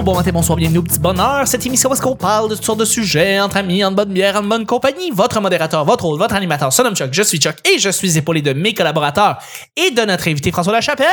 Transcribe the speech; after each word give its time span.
bonjour, 0.00 0.14
bon 0.14 0.18
matin, 0.18 0.30
bonsoir, 0.32 0.56
bienvenue 0.56 0.78
au 0.78 0.82
petit 0.82 0.98
bonheur. 0.98 1.46
Cette 1.46 1.66
émission 1.66 1.90
où 1.90 1.92
est-ce 1.92 2.00
qu'on 2.00 2.16
parle 2.16 2.48
de 2.48 2.54
toutes 2.54 2.64
sortes 2.64 2.80
de 2.80 2.84
sujets 2.86 3.38
entre 3.38 3.58
amis, 3.58 3.84
en 3.84 3.92
bonne 3.92 4.12
bière, 4.12 4.36
en 4.36 4.42
bonne 4.42 4.64
compagnie. 4.64 5.10
Votre 5.10 5.40
modérateur, 5.40 5.84
votre 5.84 6.06
hôte, 6.06 6.18
votre 6.18 6.34
animateur, 6.34 6.72
son 6.72 6.84
nom 6.84 6.94
Chuck, 6.94 7.10
je 7.12 7.22
suis 7.22 7.38
Chuck 7.38 7.56
et 7.68 7.78
je 7.78 7.90
suis 7.90 8.16
épaulé 8.16 8.40
de 8.40 8.54
mes 8.54 8.72
collaborateurs 8.72 9.38
et 9.76 9.90
de 9.90 10.02
notre 10.02 10.28
invité 10.28 10.52
François 10.52 10.72
Lachapelle. 10.72 11.06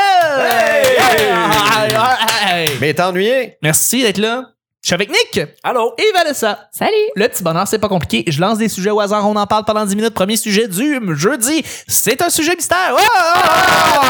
Hey! 2.45 2.69
Mais 2.79 2.93
t'es 2.93 3.03
ennuyé? 3.03 3.57
Merci 3.61 4.03
d'être 4.03 4.19
là. 4.19 4.43
Je 4.83 4.89
suis 4.89 4.93
avec 4.93 5.09
Nick 5.09 5.41
Allô? 5.63 5.93
et 5.97 6.11
Vanessa. 6.13 6.69
Salut! 6.71 6.91
Le 7.15 7.27
petit 7.27 7.43
bonheur, 7.43 7.67
c'est 7.67 7.79
pas 7.79 7.89
compliqué. 7.89 8.23
Je 8.31 8.39
lance 8.39 8.57
des 8.57 8.69
sujets 8.69 8.91
au 8.91 8.99
hasard, 9.01 9.27
on 9.27 9.35
en 9.35 9.45
parle 9.47 9.65
pendant 9.65 9.85
10 9.85 9.95
minutes. 9.95 10.13
Premier 10.13 10.37
sujet 10.37 10.67
du 10.67 10.99
jeudi, 11.15 11.63
c'est 11.87 12.21
un 12.21 12.29
sujet 12.29 12.55
mystère. 12.55 12.95
Oh! 12.95 13.01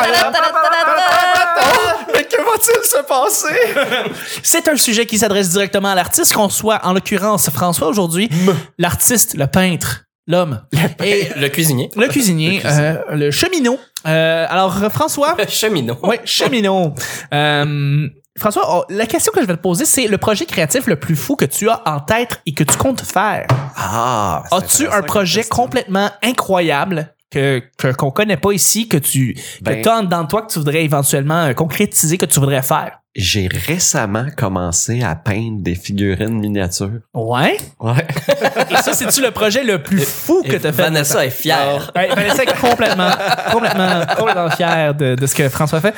Mais 2.13 2.23
que 2.25 2.37
va-t-il 2.37 2.83
se 2.83 3.01
passer? 3.07 4.11
C'est 4.43 4.67
un 4.67 4.75
sujet 4.77 5.05
qui 5.05 5.17
s'adresse 5.17 5.49
directement 5.49 5.89
à 5.89 5.95
l'artiste, 5.95 6.33
qu'on 6.33 6.49
soit 6.49 6.79
en 6.85 6.93
l'occurrence 6.93 7.49
François 7.49 7.87
aujourd'hui, 7.87 8.29
l'artiste, 8.77 9.35
le 9.35 9.47
peintre, 9.47 10.03
l'homme 10.27 10.61
et 11.03 11.29
Le 11.35 11.47
cuisinier. 11.49 11.89
le 11.95 12.07
cuisinier, 12.07 12.61
euh, 12.65 13.01
le 13.11 13.31
cheminot. 13.31 13.79
Euh, 14.07 14.45
alors 14.49 14.73
François, 14.91 15.35
Cheminot. 15.49 15.97
oui, 16.03 16.15
cheminot. 16.23 16.93
Euh, 17.33 18.07
François, 18.37 18.63
oh, 18.69 18.85
la 18.89 19.05
question 19.07 19.31
que 19.33 19.41
je 19.41 19.45
vais 19.47 19.55
te 19.55 19.61
poser, 19.61 19.85
c'est 19.85 20.07
le 20.07 20.17
projet 20.17 20.45
créatif 20.45 20.85
le 20.87 20.95
plus 20.95 21.15
fou 21.15 21.35
que 21.35 21.45
tu 21.45 21.69
as 21.69 21.81
en 21.87 21.99
tête 21.99 22.41
et 22.45 22.53
que 22.53 22.63
tu 22.63 22.77
comptes 22.77 23.01
faire. 23.01 23.47
Ah, 23.75 24.43
As-tu 24.51 24.87
un 24.87 25.01
projet 25.01 25.43
complètement 25.43 26.09
incroyable 26.23 27.13
que 27.31 27.61
qu'on 27.97 28.11
connaît 28.11 28.37
pas 28.37 28.51
ici, 28.53 28.87
que 28.87 28.97
tu 28.97 29.35
Ben- 29.61 29.81
que 29.81 30.03
dedans 30.03 30.23
de 30.23 30.27
toi 30.27 30.41
que 30.43 30.51
tu 30.51 30.59
voudrais 30.59 30.83
éventuellement 30.83 31.45
euh, 31.45 31.53
concrétiser, 31.53 32.17
que 32.17 32.25
tu 32.25 32.39
voudrais 32.39 32.61
faire? 32.61 32.99
J'ai 33.15 33.47
récemment 33.47 34.27
commencé 34.37 35.01
à 35.01 35.15
peindre 35.15 35.61
des 35.63 35.73
figurines 35.73 36.39
miniatures. 36.39 36.99
Ouais? 37.15 37.57
Ouais. 37.79 38.05
Et 38.69 38.75
ça, 38.75 38.93
c'est-tu 38.93 39.21
le 39.23 39.31
projet 39.31 39.63
le 39.63 39.81
plus 39.81 40.05
fou 40.05 40.43
que 40.43 40.53
Et 40.53 40.59
t'as 40.59 40.71
fait? 40.71 40.83
Vanessa 40.83 41.25
est 41.25 41.31
fière. 41.31 41.91
Ouais, 41.95 42.09
Vanessa 42.09 42.43
est 42.43 42.59
complètement, 42.61 43.09
complètement, 43.51 44.05
complètement 44.15 44.49
fière 44.51 44.93
de, 44.93 45.15
de 45.15 45.25
ce 45.25 45.33
que 45.33 45.49
François 45.49 45.81
fait. 45.81 45.95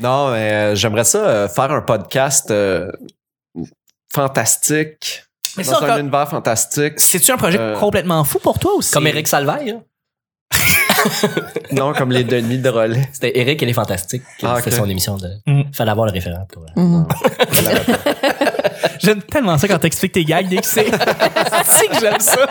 non, 0.00 0.30
mais 0.30 0.50
euh, 0.52 0.74
j'aimerais 0.74 1.04
ça 1.04 1.18
euh, 1.18 1.48
faire 1.48 1.70
un 1.70 1.82
podcast 1.82 2.50
euh, 2.50 2.90
fantastique. 4.12 5.24
Mais 5.56 5.64
dans 5.64 5.78
ça, 5.80 5.94
un 5.94 6.00
univers 6.00 6.28
fantastique. 6.28 6.94
C'est-tu 6.98 7.30
un 7.32 7.36
projet 7.36 7.58
complètement 7.78 8.24
fou 8.24 8.38
pour 8.38 8.58
toi 8.58 8.72
aussi? 8.74 8.90
Comme 8.92 9.06
Eric 9.06 9.26
Salvaille. 9.28 9.70
hein. 9.70 9.82
non, 11.72 11.92
comme 11.92 12.12
les 12.12 12.24
Denis 12.24 12.58
de 12.58 12.68
relais. 12.68 13.08
C'était 13.12 13.38
Eric 13.38 13.62
et 13.62 13.66
les 13.66 13.72
Fantastiques. 13.72 14.22
qui 14.38 14.46
Ah, 14.46 14.56
C'était 14.58 14.76
son 14.76 14.88
émission 14.88 15.16
de. 15.16 15.28
Mm. 15.46 15.72
Fallait 15.72 15.90
avoir 15.90 16.06
le 16.06 16.12
référent. 16.12 16.46
Pour... 16.52 16.64
Mhm. 16.76 17.06
J'aime 19.00 19.22
tellement 19.22 19.58
ça 19.58 19.68
quand 19.68 19.78
t'expliques 19.78 20.12
tes 20.12 20.24
gags, 20.24 20.50
Nick. 20.50 20.64
C'est 20.64 20.86
c'est 21.64 21.88
que 21.88 22.00
j'aime 22.00 22.20
ça. 22.20 22.46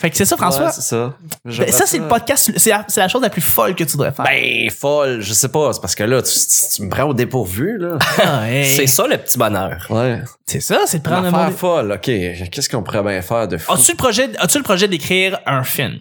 Fait 0.00 0.10
que 0.10 0.16
c'est 0.16 0.24
ça, 0.24 0.36
François. 0.36 0.66
Ouais, 0.66 0.72
c'est 0.72 0.80
ça. 0.82 1.16
Ben, 1.44 1.72
ça, 1.72 1.84
c'est 1.84 1.98
le 1.98 2.06
podcast, 2.06 2.52
c'est 2.56 2.70
la, 2.70 2.84
c'est 2.86 3.00
la 3.00 3.08
chose 3.08 3.20
la 3.20 3.30
plus 3.30 3.40
folle 3.42 3.74
que 3.74 3.82
tu 3.82 3.96
devrais 3.96 4.12
faire. 4.12 4.24
Ben, 4.24 4.70
folle, 4.70 5.20
je 5.20 5.32
sais 5.32 5.48
pas. 5.48 5.72
C'est 5.72 5.80
parce 5.80 5.96
que 5.96 6.04
là, 6.04 6.22
tu, 6.22 6.32
tu- 6.32 6.76
tu 6.76 6.82
me 6.82 6.88
prends 6.88 7.02
au 7.04 7.14
dépourvu, 7.14 7.78
là. 7.78 7.98
Ah, 8.22 8.48
hey. 8.48 8.64
C'est 8.64 8.86
ça 8.86 9.08
le 9.08 9.16
petit 9.18 9.36
bonheur. 9.36 9.84
Ouais. 9.90 10.22
C'est 10.46 10.60
ça, 10.60 10.82
c'est 10.86 10.98
de 10.98 11.02
prendre 11.02 11.26
un 11.26 11.30
L'affaire 11.32 11.46
monde. 11.48 11.56
folle, 11.56 11.92
OK. 11.92 12.02
Qu'est-ce 12.02 12.68
qu'on 12.68 12.84
pourrait 12.84 13.02
bien 13.02 13.20
faire 13.22 13.48
de 13.48 13.56
fou? 13.58 13.72
As-tu 13.72 13.90
le 13.90 13.96
projet, 13.96 14.28
as-tu 14.38 14.58
le 14.58 14.64
projet 14.64 14.86
d'écrire 14.86 15.40
un 15.46 15.64
film? 15.64 15.98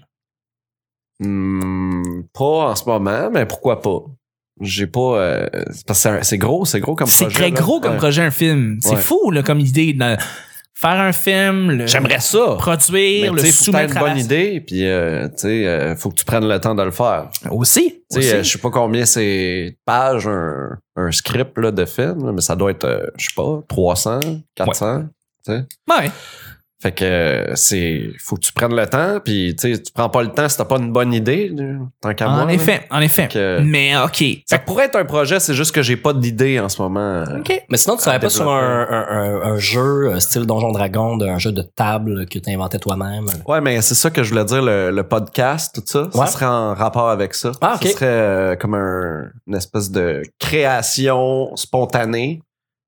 Hmm, 1.19 2.21
pas 2.33 2.69
en 2.69 2.75
ce 2.75 2.85
moment, 2.85 3.29
mais 3.31 3.45
pourquoi 3.47 3.81
pas? 3.81 3.99
J'ai 4.61 4.87
pas... 4.87 4.99
euh, 5.17 5.47
c'est 5.71 5.86
parce 5.87 5.99
que 5.99 6.03
c'est 6.03 6.09
un- 6.09 6.23
c'est 6.23 6.37
gros, 6.37 6.65
c'est 6.65 6.80
gros 6.80 6.95
comme 6.95 7.07
C'est 7.07 7.25
projet. 7.25 7.36
très 7.39 7.49
là. 7.49 7.59
gros 7.61 7.80
comme 7.80 7.93
Ouais. 7.93 7.97
projet, 7.97 8.23
un 8.23 8.31
film. 8.31 8.77
C'est 8.81 8.91
Ouais. 8.95 9.02
fou, 9.02 9.31
là, 9.31 9.41
comme 9.43 9.59
idée. 9.59 9.95
Faire 10.80 10.99
un 10.99 11.11
film, 11.11 11.71
le 11.71 11.88
J'aimerais 11.88 12.20
ça. 12.20 12.55
produire, 12.58 13.33
Mais 13.33 13.42
le 13.42 13.48
soumettre 13.52 13.89
une 13.89 13.95
la- 13.95 14.02
bonne 14.10 14.17
idée, 14.17 14.61
puis 14.61 14.86
euh, 14.86 15.27
tu 15.30 15.38
sais, 15.38 15.65
euh, 15.67 15.95
faut 15.95 16.10
que 16.10 16.15
tu 16.15 16.26
prennes 16.26 16.48
le 16.48 16.60
temps 16.60 16.76
de 16.76 16.83
le 16.83 16.92
faire. 16.92 17.30
Aussi. 17.49 18.04
Tu 18.11 18.21
sais, 18.21 18.36
euh, 18.36 18.43
je 18.43 18.49
sais 18.52 18.60
pas 18.60 18.70
combien 18.70 19.05
c'est 19.05 19.71
de 19.71 19.77
pages 19.86 20.27
un, 20.27 20.77
un 20.95 21.11
script 21.11 21.58
là, 21.58 21.71
de 21.71 21.86
film, 21.86 22.32
mais 22.32 22.42
ça 22.42 22.55
doit 22.55 22.71
être, 22.71 22.86
euh, 22.86 23.08
je 23.17 23.26
sais 23.27 23.33
pas, 23.36 23.61
300, 23.67 24.20
400. 24.55 25.05
Ouais. 25.48 25.64
Fait 26.80 26.92
que 26.92 27.04
euh, 27.04 27.55
c'est 27.55 28.11
faut 28.20 28.36
que 28.36 28.42
tu 28.42 28.54
prennes 28.54 28.76
le 28.76 28.86
temps, 28.86 29.20
puis 29.20 29.55
tu 29.60 29.73
sais, 29.76 29.82
tu 29.82 29.92
prends 29.92 30.10
pas 30.10 30.21
le 30.21 30.30
temps 30.30 30.48
si 30.48 30.58
t'as 30.58 30.65
pas 30.65 30.77
une 30.77 30.92
bonne 30.92 31.11
idée, 31.11 31.52
tant 32.02 32.14
qu'à 32.14 32.27
moi. 32.27 32.43
En 32.43 32.45
là. 32.45 32.54
effet, 32.54 32.82
en 32.92 32.99
effet. 33.02 33.27
que- 33.27 33.60
Mais 33.61 33.98
OK. 33.98 34.23
Ça 34.45 34.60
pourrait 34.60 34.86
être 34.86 34.95
un 34.95 35.05
projet, 35.05 35.39
c'est 35.39 35.55
juste 35.55 35.73
que 35.73 35.82
j'ai 35.82 35.98
pas 35.98 36.14
d'idée 36.14 36.60
en 36.60 36.70
ce 36.70 36.80
moment. 36.80 37.23
OK. 37.39 37.64
Mais 37.70 37.77
sinon, 37.77 37.95
tu 37.98 38.04
serais 38.04 38.20
pas 38.20 38.30
sur 38.30 38.48
un, 38.52 38.87
un, 38.92 39.08
un, 39.10 39.42
un 39.54 39.58
jeu 39.58 40.11
euh, 40.11 40.20
style 40.20 40.45
Donjon 40.45 40.71
Dragon, 40.71 41.20
un 41.20 41.39
jeu 41.39 41.52
de 41.52 41.64
table 41.64 42.27
que 42.27 42.37
tu 42.37 42.52
inventais 42.52 42.77
toi-même? 42.77 43.26
Ouais, 43.48 43.60
mais 43.60 43.82
c'est 43.82 43.95
ça 43.95 44.11
que 44.11 44.21
je 44.21 44.30
voulais 44.30 44.45
dire, 44.45 44.61
le, 44.61 44.92
le 44.92 45.04
podcast, 45.04 45.73
tout 45.73 45.82
ça, 45.83 46.04
Ouais. 46.04 46.10
ça 46.14 46.27
serait 46.27 46.45
en 46.45 46.76
rapport 46.76 47.10
avec 47.10 47.33
ça. 47.33 47.54
Ah, 47.60 47.73
ok. 47.82 47.87
Ça 47.87 47.93
serait 47.93 48.05
euh, 48.05 48.55
comme 48.55 48.76
un, 48.76 49.32
une 49.48 49.55
espèce 49.55 49.89
de 49.89 50.21
création 50.39 51.55
spontanée, 51.55 52.42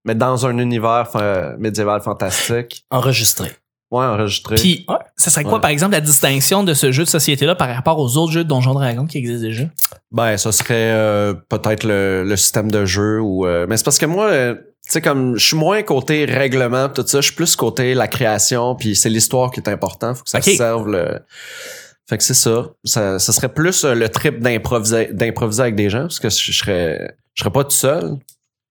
mais 0.06 0.14
dans 0.14 0.46
un 0.46 0.58
univers 0.60 1.08
fa- 1.12 1.56
médiéval 1.58 2.02
fantastique. 2.02 2.84
Enregistré. 2.92 3.50
Ouais, 3.92 4.06
enregistré. 4.06 4.56
Puis, 4.56 4.86
Ouais. 4.88 4.96
ça 5.16 5.32
serait 5.32 5.44
quoi, 5.44 5.54
Ouais. 5.56 5.62
par 5.62 5.72
exemple, 5.72 5.94
la 5.94 6.02
distinction 6.02 6.64
de 6.64 6.74
ce 6.76 6.92
jeu 6.92 7.04
de 7.06 7.10
société-là 7.10 7.56
par 7.56 7.74
rapport 7.74 7.98
aux 7.98 8.18
autres 8.18 8.32
jeux 8.32 8.44
de 8.44 8.50
Donjons 8.50 8.74
Dragons 8.76 9.08
qui 9.08 9.18
existent 9.18 9.42
déjà? 9.48 9.64
Ben, 10.12 10.38
ça 10.38 10.52
serait 10.52 10.92
euh, 10.94 11.34
peut-être 11.50 11.84
le, 11.86 12.24
le 12.24 12.38
système 12.38 12.70
de 12.70 12.86
jeu 12.86 13.20
ou. 13.20 13.48
euh, 13.48 13.66
mais 13.68 13.78
c'est 13.78 13.84
parce 13.84 13.98
que 13.98 14.06
moi, 14.06 14.26
euh, 14.28 14.54
tu 14.54 14.92
sais, 14.94 15.02
comme 15.02 15.38
je 15.38 15.46
suis 15.48 15.58
moins 15.58 15.82
côté 15.82 16.26
règlement, 16.26 16.88
tout 16.90 17.04
ça, 17.08 17.20
je 17.22 17.26
suis 17.28 17.36
plus 17.36 17.56
côté 17.56 17.94
la 17.96 18.08
création, 18.08 18.76
puis 18.76 18.96
c'est 18.96 19.10
l'histoire 19.10 19.50
qui 19.52 19.60
est 19.60 19.70
important. 19.70 20.14
Faut 20.14 20.24
que 20.24 20.30
ça 20.30 20.42
serve 20.42 20.88
le. 20.88 21.20
Fait 22.08 22.18
que 22.18 22.24
c'est 22.24 22.34
ça. 22.36 22.68
ça. 22.84 23.18
Ça 23.20 23.32
serait 23.34 23.50
plus 23.54 23.84
le 23.86 24.10
trip 24.10 24.40
d'improviser, 24.40 25.10
d'improviser 25.14 25.62
avec 25.64 25.76
des 25.76 25.90
gens, 25.90 26.02
parce 26.04 26.20
que 26.20 26.30
je 26.30 26.52
serais, 26.52 27.16
je 27.34 27.42
serais 27.44 27.52
pas 27.52 27.64
tout 27.64 27.70
seul. 27.72 28.18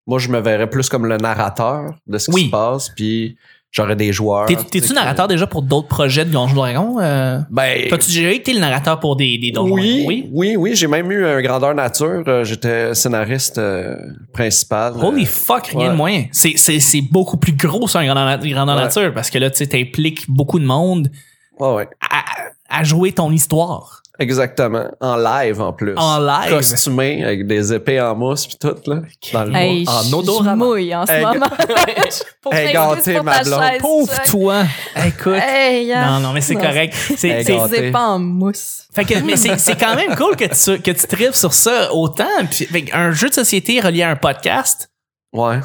Moi, 0.06 0.18
je 0.18 0.28
me 0.28 0.40
verrais 0.40 0.70
plus 0.70 0.88
comme 0.88 1.06
le 1.06 1.16
narrateur 1.16 1.94
de 2.06 2.16
ce 2.18 2.26
qui 2.30 2.34
Oui. 2.34 2.44
se 2.46 2.50
passe, 2.50 2.88
puis 2.90 3.36
j'aurais 3.70 3.96
des 3.96 4.12
joueurs. 4.12 4.46
T'es-tu 4.46 4.80
que- 4.80 4.94
narrateur 4.94 5.28
déjà 5.28 5.46
pour 5.46 5.62
d'autres 5.62 5.88
projets 5.88 6.24
de 6.24 6.30
Donjons 6.30 6.54
Dragons? 6.54 6.98
Euh, 7.00 7.38
Ben, 7.50 7.88
T'as-tu 7.90 8.10
déjà 8.12 8.30
été 8.30 8.52
le 8.54 8.60
narrateur 8.60 8.98
pour 9.00 9.16
des, 9.16 9.36
des 9.38 9.50
Donjons 9.50 9.74
oui, 9.74 10.04
Dragons? 10.04 10.28
oui, 10.32 10.56
oui, 10.56 10.74
j'ai 10.76 10.86
même 10.86 11.10
eu 11.12 11.24
un 11.26 11.40
grandeur 11.42 11.74
nature. 11.74 12.22
Euh, 12.26 12.44
J'étais 12.44 12.94
scénariste 12.94 13.58
euh, 13.58 13.96
principal. 14.32 14.94
Holy 15.02 15.24
Euh, 15.24 15.26
fuck, 15.26 15.66
rien 15.68 15.78
ouais. 15.80 15.88
de 15.90 15.94
moins. 15.94 16.22
C'est, 16.32 16.54
c'est, 16.56 16.80
c'est 16.80 17.02
beaucoup 17.02 17.36
plus 17.36 17.52
gros 17.52 17.86
sur 17.88 18.00
un 18.00 18.04
grandeur, 18.06 18.38
grandeur 18.38 18.76
Ouais. 18.76 18.82
nature 18.82 19.12
parce 19.14 19.30
que 19.30 19.38
là, 19.38 19.50
tu 19.50 19.58
sais, 19.58 19.66
t'impliques 19.66 20.30
beaucoup 20.30 20.58
de 20.58 20.64
monde 20.64 21.10
ouais, 21.58 21.74
ouais, 21.74 21.88
à, 22.00 22.78
à 22.80 22.84
jouer 22.84 23.12
ton 23.12 23.30
histoire 23.30 24.02
exactement. 24.18 24.86
En 25.00 25.16
live 25.16 25.60
en 25.60 25.72
plus. 25.72 25.94
en 25.96 26.18
live? 26.18 26.50
Costumé 26.50 27.24
avec 27.24 27.46
des 27.46 27.72
épées 27.72 28.00
en 28.00 28.14
mousse 28.14 28.46
puis 28.46 28.56
tout 28.60 28.76
là. 28.90 29.00
Dans 29.32 29.44
le 29.44 29.54
Hey, 29.54 29.84
bois. 29.84 29.94
En 29.94 30.12
odorama. 30.18 30.50
je 30.52 30.56
mouille 30.56 30.94
en 30.94 31.06
ce 31.06 31.12
Hey, 31.12 31.24
moment. 31.24 31.46
Hey, 32.52 32.72
gâté, 32.72 33.20
ma 33.22 33.42
blonde. 33.42 33.60
chaise, 33.60 33.80
Pauvre 33.80 34.22
toi. 34.26 34.62
Écoute. 35.04 35.32
Hey, 35.42 35.92
hein? 35.92 36.12
Non, 36.12 36.28
non, 36.28 36.32
mais 36.32 36.40
c'est 36.40 36.54
correct. 36.54 36.94
C'est. 36.94 37.42
C'est 37.44 37.90
pas 37.90 38.02
en 38.08 38.18
mousse. 38.18 38.84
fait 38.94 39.04
que, 39.04 39.18
mais 39.24 39.36
c'est, 39.36 39.76
quand 39.78 39.96
même 39.96 40.14
cool 40.16 40.36
que 40.36 40.44
tu, 40.44 40.80
que 40.80 40.90
tu 40.92 41.06
tripes 41.06 41.34
sur 41.34 41.52
ça 41.52 41.92
autant. 41.92 42.24
Puis, 42.50 42.66
fait 42.66 42.84
un 42.92 43.10
jeu 43.10 43.28
de 43.28 43.34
société 43.34 43.80
relié 43.80 44.02
à 44.02 44.10
un 44.10 44.16
podcast. 44.16 44.90
Ouais. 45.32 45.58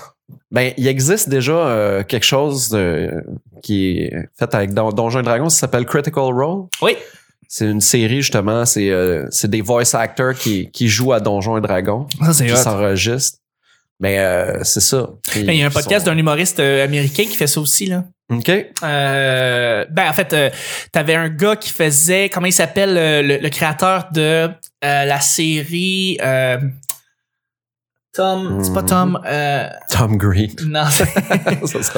Ben, 0.49 0.73
il 0.77 0.87
existe 0.87 1.29
déjà 1.29 1.51
euh, 1.53 2.03
quelque 2.03 2.23
chose 2.25 2.69
de, 2.69 3.11
qui 3.61 3.99
est 3.99 4.13
fait 4.39 4.53
avec 4.55 4.73
Don- 4.73 4.91
Donjons 4.91 5.19
et 5.19 5.23
Dragons, 5.23 5.49
ça 5.49 5.59
s'appelle 5.61 5.85
Critical 5.85 6.23
Role. 6.33 6.67
Oui. 6.81 6.95
C'est 7.53 7.65
une 7.65 7.81
série 7.81 8.21
justement, 8.21 8.65
c'est 8.65 8.89
euh, 8.91 9.27
c'est 9.29 9.49
des 9.49 9.59
voice 9.59 9.93
actors 9.93 10.33
qui, 10.35 10.71
qui 10.71 10.87
jouent 10.87 11.11
à 11.11 11.19
Donjons 11.19 11.57
et 11.57 11.61
Dragons, 11.61 12.07
Ça, 12.23 12.31
c'est 12.31 12.45
qui 12.47 12.55
s'enregistrent. 12.55 13.39
Mais 13.99 14.19
euh, 14.19 14.63
c'est 14.63 14.79
ça. 14.79 15.09
Ben, 15.35 15.49
Il 15.49 15.55
y 15.57 15.61
a 15.61 15.65
un 15.65 15.69
podcast 15.69 16.05
sont- 16.05 16.11
d'un 16.13 16.17
humoriste 16.17 16.61
euh, 16.61 16.81
américain 16.85 17.23
qui 17.25 17.35
fait 17.35 17.47
ça 17.47 17.59
aussi, 17.59 17.87
là. 17.87 18.05
OK. 18.31 18.49
Euh, 18.49 19.85
ben 19.91 20.09
en 20.09 20.13
fait, 20.13 20.31
euh, 20.31 20.49
t'avais 20.93 21.15
un 21.15 21.27
gars 21.27 21.57
qui 21.57 21.71
faisait 21.71 22.29
comment 22.29 22.47
il 22.47 22.53
s'appelle 22.53 22.93
le, 23.27 23.37
le 23.37 23.49
créateur 23.49 24.07
de 24.13 24.49
la 24.81 25.19
série 25.19 26.17
Tom, 28.13 28.61
c'est 28.63 28.73
pas. 28.73 28.83
Tom, 28.83 29.19
euh, 29.25 29.67
Tom 29.89 30.15
Green. 30.17 30.51
non, 30.67 30.85
ça, 30.89 31.05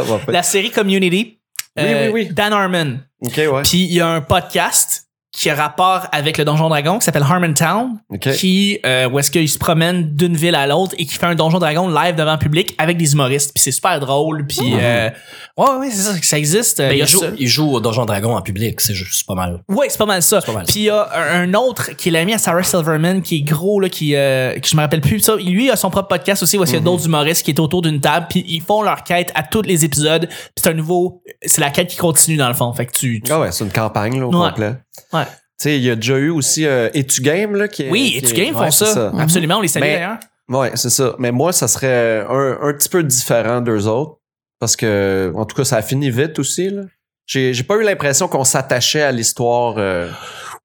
pas. 0.03 0.31
la 0.31 0.41
série 0.43 0.71
Community. 0.71 1.39
Oui, 1.77 1.83
oui, 1.85 2.07
oui. 2.11 2.29
Dan 2.31 2.53
Harmon. 2.53 2.99
OK, 3.21 3.35
ouais. 3.37 3.61
Puis 3.63 3.83
il 3.85 3.93
y 3.93 4.01
a 4.01 4.07
un 4.07 4.21
podcast 4.21 5.02
qui 5.35 5.49
a 5.49 5.55
rapport 5.55 6.05
avec 6.11 6.37
le 6.37 6.45
Donjon 6.45 6.69
Dragon, 6.69 6.99
qui 6.99 7.05
s'appelle 7.05 7.23
Harmontown, 7.23 7.97
Ok. 8.11 8.31
qui, 8.33 8.77
euh, 8.85 9.09
où 9.09 9.17
est-ce 9.17 9.31
qu'il 9.31 9.49
se 9.49 9.57
promène 9.57 10.13
d'une 10.15 10.35
ville 10.37 10.53
à 10.53 10.67
l'autre 10.67 10.93
et 10.99 11.07
qui 11.07 11.15
fait 11.15 11.25
un 11.25 11.33
Donjon 11.33 11.57
Dragon 11.57 11.89
live 11.89 12.13
devant 12.15 12.33
le 12.33 12.37
public 12.37 12.75
avec 12.77 12.97
des 12.97 13.13
humoristes. 13.13 13.51
Puis 13.53 13.63
c'est 13.63 13.71
super 13.71 13.99
drôle. 13.99 14.45
Puis, 14.45 14.75
euh, 14.79 15.09
ouais, 15.57 15.65
ouais, 15.79 15.89
c'est 15.89 16.03
ça, 16.03 16.13
ça 16.21 16.37
existe. 16.37 16.77
Ben, 16.77 16.95
Il 16.95 17.07
joue, 17.07 17.19
ça. 17.19 17.27
il 17.35 17.47
joue 17.47 17.71
au 17.73 17.79
Donjon 17.79 18.05
Dragon 18.05 18.35
en 18.35 18.41
public, 18.43 18.79
c'est 18.79 18.93
juste 18.93 19.25
pas 19.25 19.33
mal. 19.33 19.63
Ouais, 19.69 19.87
c'est 19.89 19.97
pas 19.97 20.05
mal 20.05 20.21
ça. 20.21 20.39
C'est 20.39 20.45
pas 20.45 20.53
mal. 20.53 20.65
Puis 20.67 20.81
il 20.81 20.83
y 20.83 20.89
a 20.91 21.09
un, 21.33 21.51
autre 21.55 21.95
qui 21.97 22.09
est 22.09 22.11
l'ami 22.11 22.35
à 22.35 22.37
Sarah 22.37 22.61
Silverman 22.61 23.23
qui 23.23 23.37
est 23.37 23.41
gros 23.41 23.79
là 23.79 23.89
qui 23.89 24.15
euh, 24.15 24.53
que 24.59 24.67
je 24.67 24.75
me 24.75 24.81
rappelle 24.81 25.01
plus 25.01 25.19
ça. 25.19 25.35
Lui 25.35 25.65
il 25.65 25.71
a 25.71 25.75
son 25.75 25.89
propre 25.89 26.09
podcast 26.09 26.43
aussi 26.43 26.59
où 26.59 26.63
il 26.63 26.71
y 26.71 26.75
a 26.75 26.79
d'autres 26.79 27.05
humoristes 27.07 27.43
qui 27.43 27.49
est 27.49 27.59
autour 27.59 27.81
d'une 27.81 27.99
table 27.99 28.27
puis 28.29 28.45
ils 28.47 28.61
font 28.61 28.83
leur 28.83 29.03
quête 29.03 29.31
à 29.33 29.41
tous 29.41 29.63
les 29.63 29.83
épisodes. 29.83 30.27
Puis 30.27 30.37
c'est 30.57 30.69
un 30.69 30.73
nouveau 30.73 31.23
c'est 31.43 31.59
la 31.61 31.71
quête 31.71 31.87
qui 31.87 31.97
continue 31.97 32.37
dans 32.37 32.47
le 32.49 32.53
fond. 32.53 32.71
Fait 32.73 32.85
que 32.85 32.91
tu, 32.91 33.19
tu- 33.25 33.31
Ah 33.31 33.39
ouais, 33.39 33.51
c'est 33.51 33.63
une 33.63 33.71
campagne 33.71 34.19
là, 34.19 34.27
au 34.27 34.31
Ouais. 34.35 34.49
complet. 34.49 34.73
Ouais. 35.11 35.22
Tu 35.59 35.63
sais, 35.69 35.77
il 35.77 35.83
y 35.83 35.89
a 35.89 35.95
déjà 35.95 36.17
eu 36.17 36.29
aussi 36.29 36.65
euh, 36.65 36.89
Etu 36.93 37.21
Game 37.21 37.55
là 37.55 37.67
qui 37.67 37.83
est- 37.83 37.89
Oui, 37.91 38.11
qui 38.11 38.17
et 38.17 38.21
tu 38.21 38.33
est- 38.33 38.45
game 38.45 38.55
ouais, 38.55 38.65
font 38.65 38.71
ça. 38.71 39.11
Absolument, 39.17 39.57
on 39.57 39.61
les 39.61 39.67
salue 39.67 39.83
d'ailleurs. 39.83 40.17
Ouais, 40.49 40.71
c'est 40.75 40.89
ça. 40.89 41.15
Mais 41.19 41.31
moi, 41.31 41.53
ça 41.53 41.67
serait 41.67 42.25
un, 42.29 42.57
un 42.61 42.73
petit 42.73 42.89
peu 42.89 43.03
différent 43.03 43.61
d'eux 43.61 43.87
autres. 43.87 44.17
Parce 44.59 44.75
que, 44.75 45.31
en 45.35 45.45
tout 45.45 45.55
cas, 45.55 45.63
ça 45.65 45.77
a 45.77 45.81
fini 45.81 46.09
vite 46.09 46.39
aussi. 46.39 46.69
Là. 46.69 46.83
J'ai, 47.25 47.53
j'ai 47.53 47.63
pas 47.63 47.75
eu 47.75 47.83
l'impression 47.83 48.27
qu'on 48.27 48.43
s'attachait 48.43 49.01
à 49.03 49.11
l'histoire. 49.11 49.75
euh, 49.77 50.09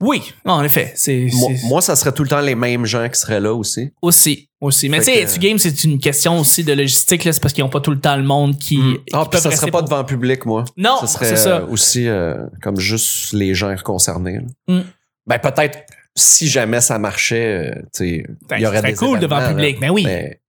Oui, 0.00 0.22
en 0.44 0.62
effet, 0.62 0.92
c'est 0.94 1.26
moi, 1.64 1.80
ça 1.82 1.96
serait 1.96 2.12
tout 2.12 2.22
le 2.22 2.28
temps 2.28 2.40
les 2.40 2.54
mêmes 2.54 2.86
gens 2.86 3.08
qui 3.08 3.18
seraient 3.18 3.40
là 3.40 3.52
aussi. 3.52 3.90
aussi 4.00 4.48
aussi. 4.60 4.88
Mais 4.88 4.98
tu 4.98 5.04
sais, 5.06 5.24
que- 5.24 5.38
game 5.40 5.58
c'est 5.58 5.82
une 5.84 5.98
question 5.98 6.38
aussi 6.38 6.62
de 6.62 6.72
logistique 6.72 7.24
là, 7.24 7.32
c'est 7.32 7.40
parce 7.40 7.52
qu'ils 7.52 7.64
ont 7.64 7.68
pas 7.68 7.80
tout 7.80 7.90
le 7.90 8.00
temps 8.00 8.16
le 8.16 8.22
monde 8.22 8.56
qui, 8.58 8.76
qui 8.76 8.96
Ah, 9.12 9.22
puis 9.22 9.30
peuvent 9.32 9.40
ça 9.40 9.50
serait 9.50 9.70
pas 9.72 9.78
pour- 9.80 9.88
devant 9.88 9.98
le 9.98 10.06
public, 10.06 10.46
moi. 10.46 10.64
Non, 10.76 10.98
ça 11.00 11.06
serait 11.08 11.26
c'est 11.30 11.36
ça. 11.36 11.58
euh, 11.58 11.66
aussi 11.66 12.06
euh, 12.08 12.46
comme 12.62 12.78
juste 12.78 13.32
les 13.32 13.54
gens 13.54 13.74
concernés. 13.82 14.40
là. 14.68 14.74
Mm. 14.76 14.84
Ben, 15.26 15.38
peut-être 15.40 15.78
si 16.16 16.48
jamais 16.48 16.80
ça 16.80 16.98
marchait, 16.98 17.70
euh, 17.76 17.82
tu 17.92 18.20
sais, 18.20 18.26
Ben, 18.48 18.56
il 18.58 18.62
y 18.62 18.66
aurait 18.66 18.82
des 18.82 18.94
cool 18.94 19.18
devant 19.20 19.40
le 19.40 19.48
public, 19.48 19.74
là. 19.74 19.78
mais 19.80 19.90
oui. 19.90 20.04
Mais 20.06 20.40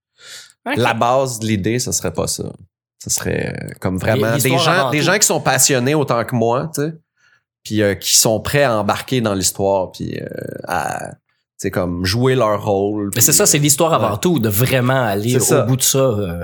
la 0.76 0.94
base 0.94 1.40
de 1.40 1.48
l'idée, 1.48 1.80
ça 1.80 1.92
serait 1.92 2.14
pas 2.14 2.28
ça. 2.28 2.44
Ça 3.04 3.10
serait 3.10 3.56
euh, 3.56 3.74
comme 3.80 3.98
vraiment 3.98 4.38
des 4.38 4.58
gens, 4.58 4.90
des 4.92 5.02
gens 5.02 5.18
qui 5.18 5.26
sont 5.26 5.40
passionnés 5.42 5.96
autant 5.96 6.24
que 6.26 6.36
moi, 6.36 6.70
tu 6.76 6.82
sais, 6.82 6.94
puis 7.64 7.82
euh, 7.82 7.96
qui 7.96 8.18
sont 8.18 8.40
prêts 8.40 8.64
à 8.64 8.78
embarquer 8.80 9.22
dans 9.22 9.34
l'histoire, 9.34 9.92
puis 9.92 10.18
euh, 10.20 10.26
à, 10.68 11.12
sais, 11.58 11.72
comme 11.72 12.06
jouer 12.06 12.36
leur 12.36 12.66
rôle. 12.66 13.12
Mais 13.16 13.22
c'est 13.22 13.34
ça, 13.34 13.46
c'est 13.46 13.58
l'histoire 13.60 13.94
avant 13.94 14.12
Ouais. 14.14 14.20
tout, 14.22 14.40
de 14.40 14.50
vraiment 14.50 15.02
aller 15.04 15.32
C'est 15.32 15.38
au 15.38 15.40
ça. 15.42 15.62
bout 15.64 15.76
de 15.76 15.82
ça, 15.82 16.00
euh, 16.00 16.44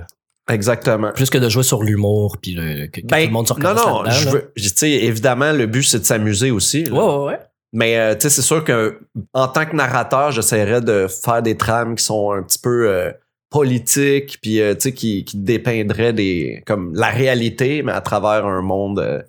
Exactement. 0.52 1.12
plus 1.14 1.30
que 1.30 1.38
de 1.40 1.50
jouer 1.50 1.64
sur 1.64 1.82
l'humour, 1.84 2.38
puis 2.42 2.54
le, 2.54 2.88
que, 2.88 3.02
Ben, 3.02 3.22
tout 3.22 3.28
le 3.28 3.34
monde 3.34 3.48
se 3.48 3.54
non, 3.54 3.74
non, 3.74 4.10
je 4.10 4.30
veux, 4.30 4.52
je- 4.56 4.70
tu 4.70 4.76
sais, 4.76 4.92
évidemment, 4.92 5.52
le 5.54 5.66
but, 5.66 5.84
c'est 5.84 6.00
de 6.00 6.06
s'amuser 6.06 6.52
aussi. 6.52 6.84
là. 6.84 6.94
Ouais, 6.94 7.04
ouais, 7.18 7.26
ouais. 7.32 7.40
Mais 7.74 7.98
euh, 7.98 8.14
tu 8.14 8.22
sais, 8.22 8.30
c'est 8.30 8.42
sûr 8.42 8.64
que 8.64 9.00
en 9.34 9.48
tant 9.48 9.66
que 9.66 9.76
narrateur, 9.76 10.32
j'essaierais 10.32 10.82
de 10.82 11.08
faire 11.08 11.42
des 11.42 11.58
trames 11.58 11.96
qui 11.96 12.04
sont 12.06 12.32
un 12.32 12.44
petit 12.44 12.60
peu 12.60 12.88
euh, 12.90 13.12
politiques, 13.50 14.38
puis 14.42 14.62
euh, 14.62 14.76
tu 14.76 14.82
sais, 14.82 14.94
qui, 14.94 15.26
qui 15.26 15.38
dépeindraient 15.38 16.14
des 16.14 16.62
comme 16.66 16.94
la 16.96 17.08
réalité, 17.10 17.82
mais 17.84 17.92
à 17.92 18.02
travers 18.02 18.46
un 18.46 18.62
monde 18.62 19.00
euh, 19.00 19.22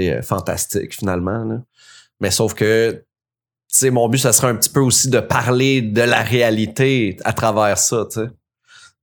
sais, 0.00 0.12
euh, 0.12 0.22
fantastique 0.22 0.94
finalement. 0.94 1.62
Mais 2.20 2.30
sauf 2.30 2.54
que 2.54 3.04
sais, 3.74 3.90
mon 3.90 4.08
but, 4.08 4.18
ça 4.18 4.32
serait 4.32 4.48
un 4.48 4.56
petit 4.56 4.70
peu 4.70 4.80
aussi 4.80 5.08
de 5.08 5.20
parler 5.20 5.82
de 5.82 6.02
la 6.02 6.22
réalité 6.22 7.16
à 7.24 7.32
travers 7.32 7.76
ça. 7.76 8.06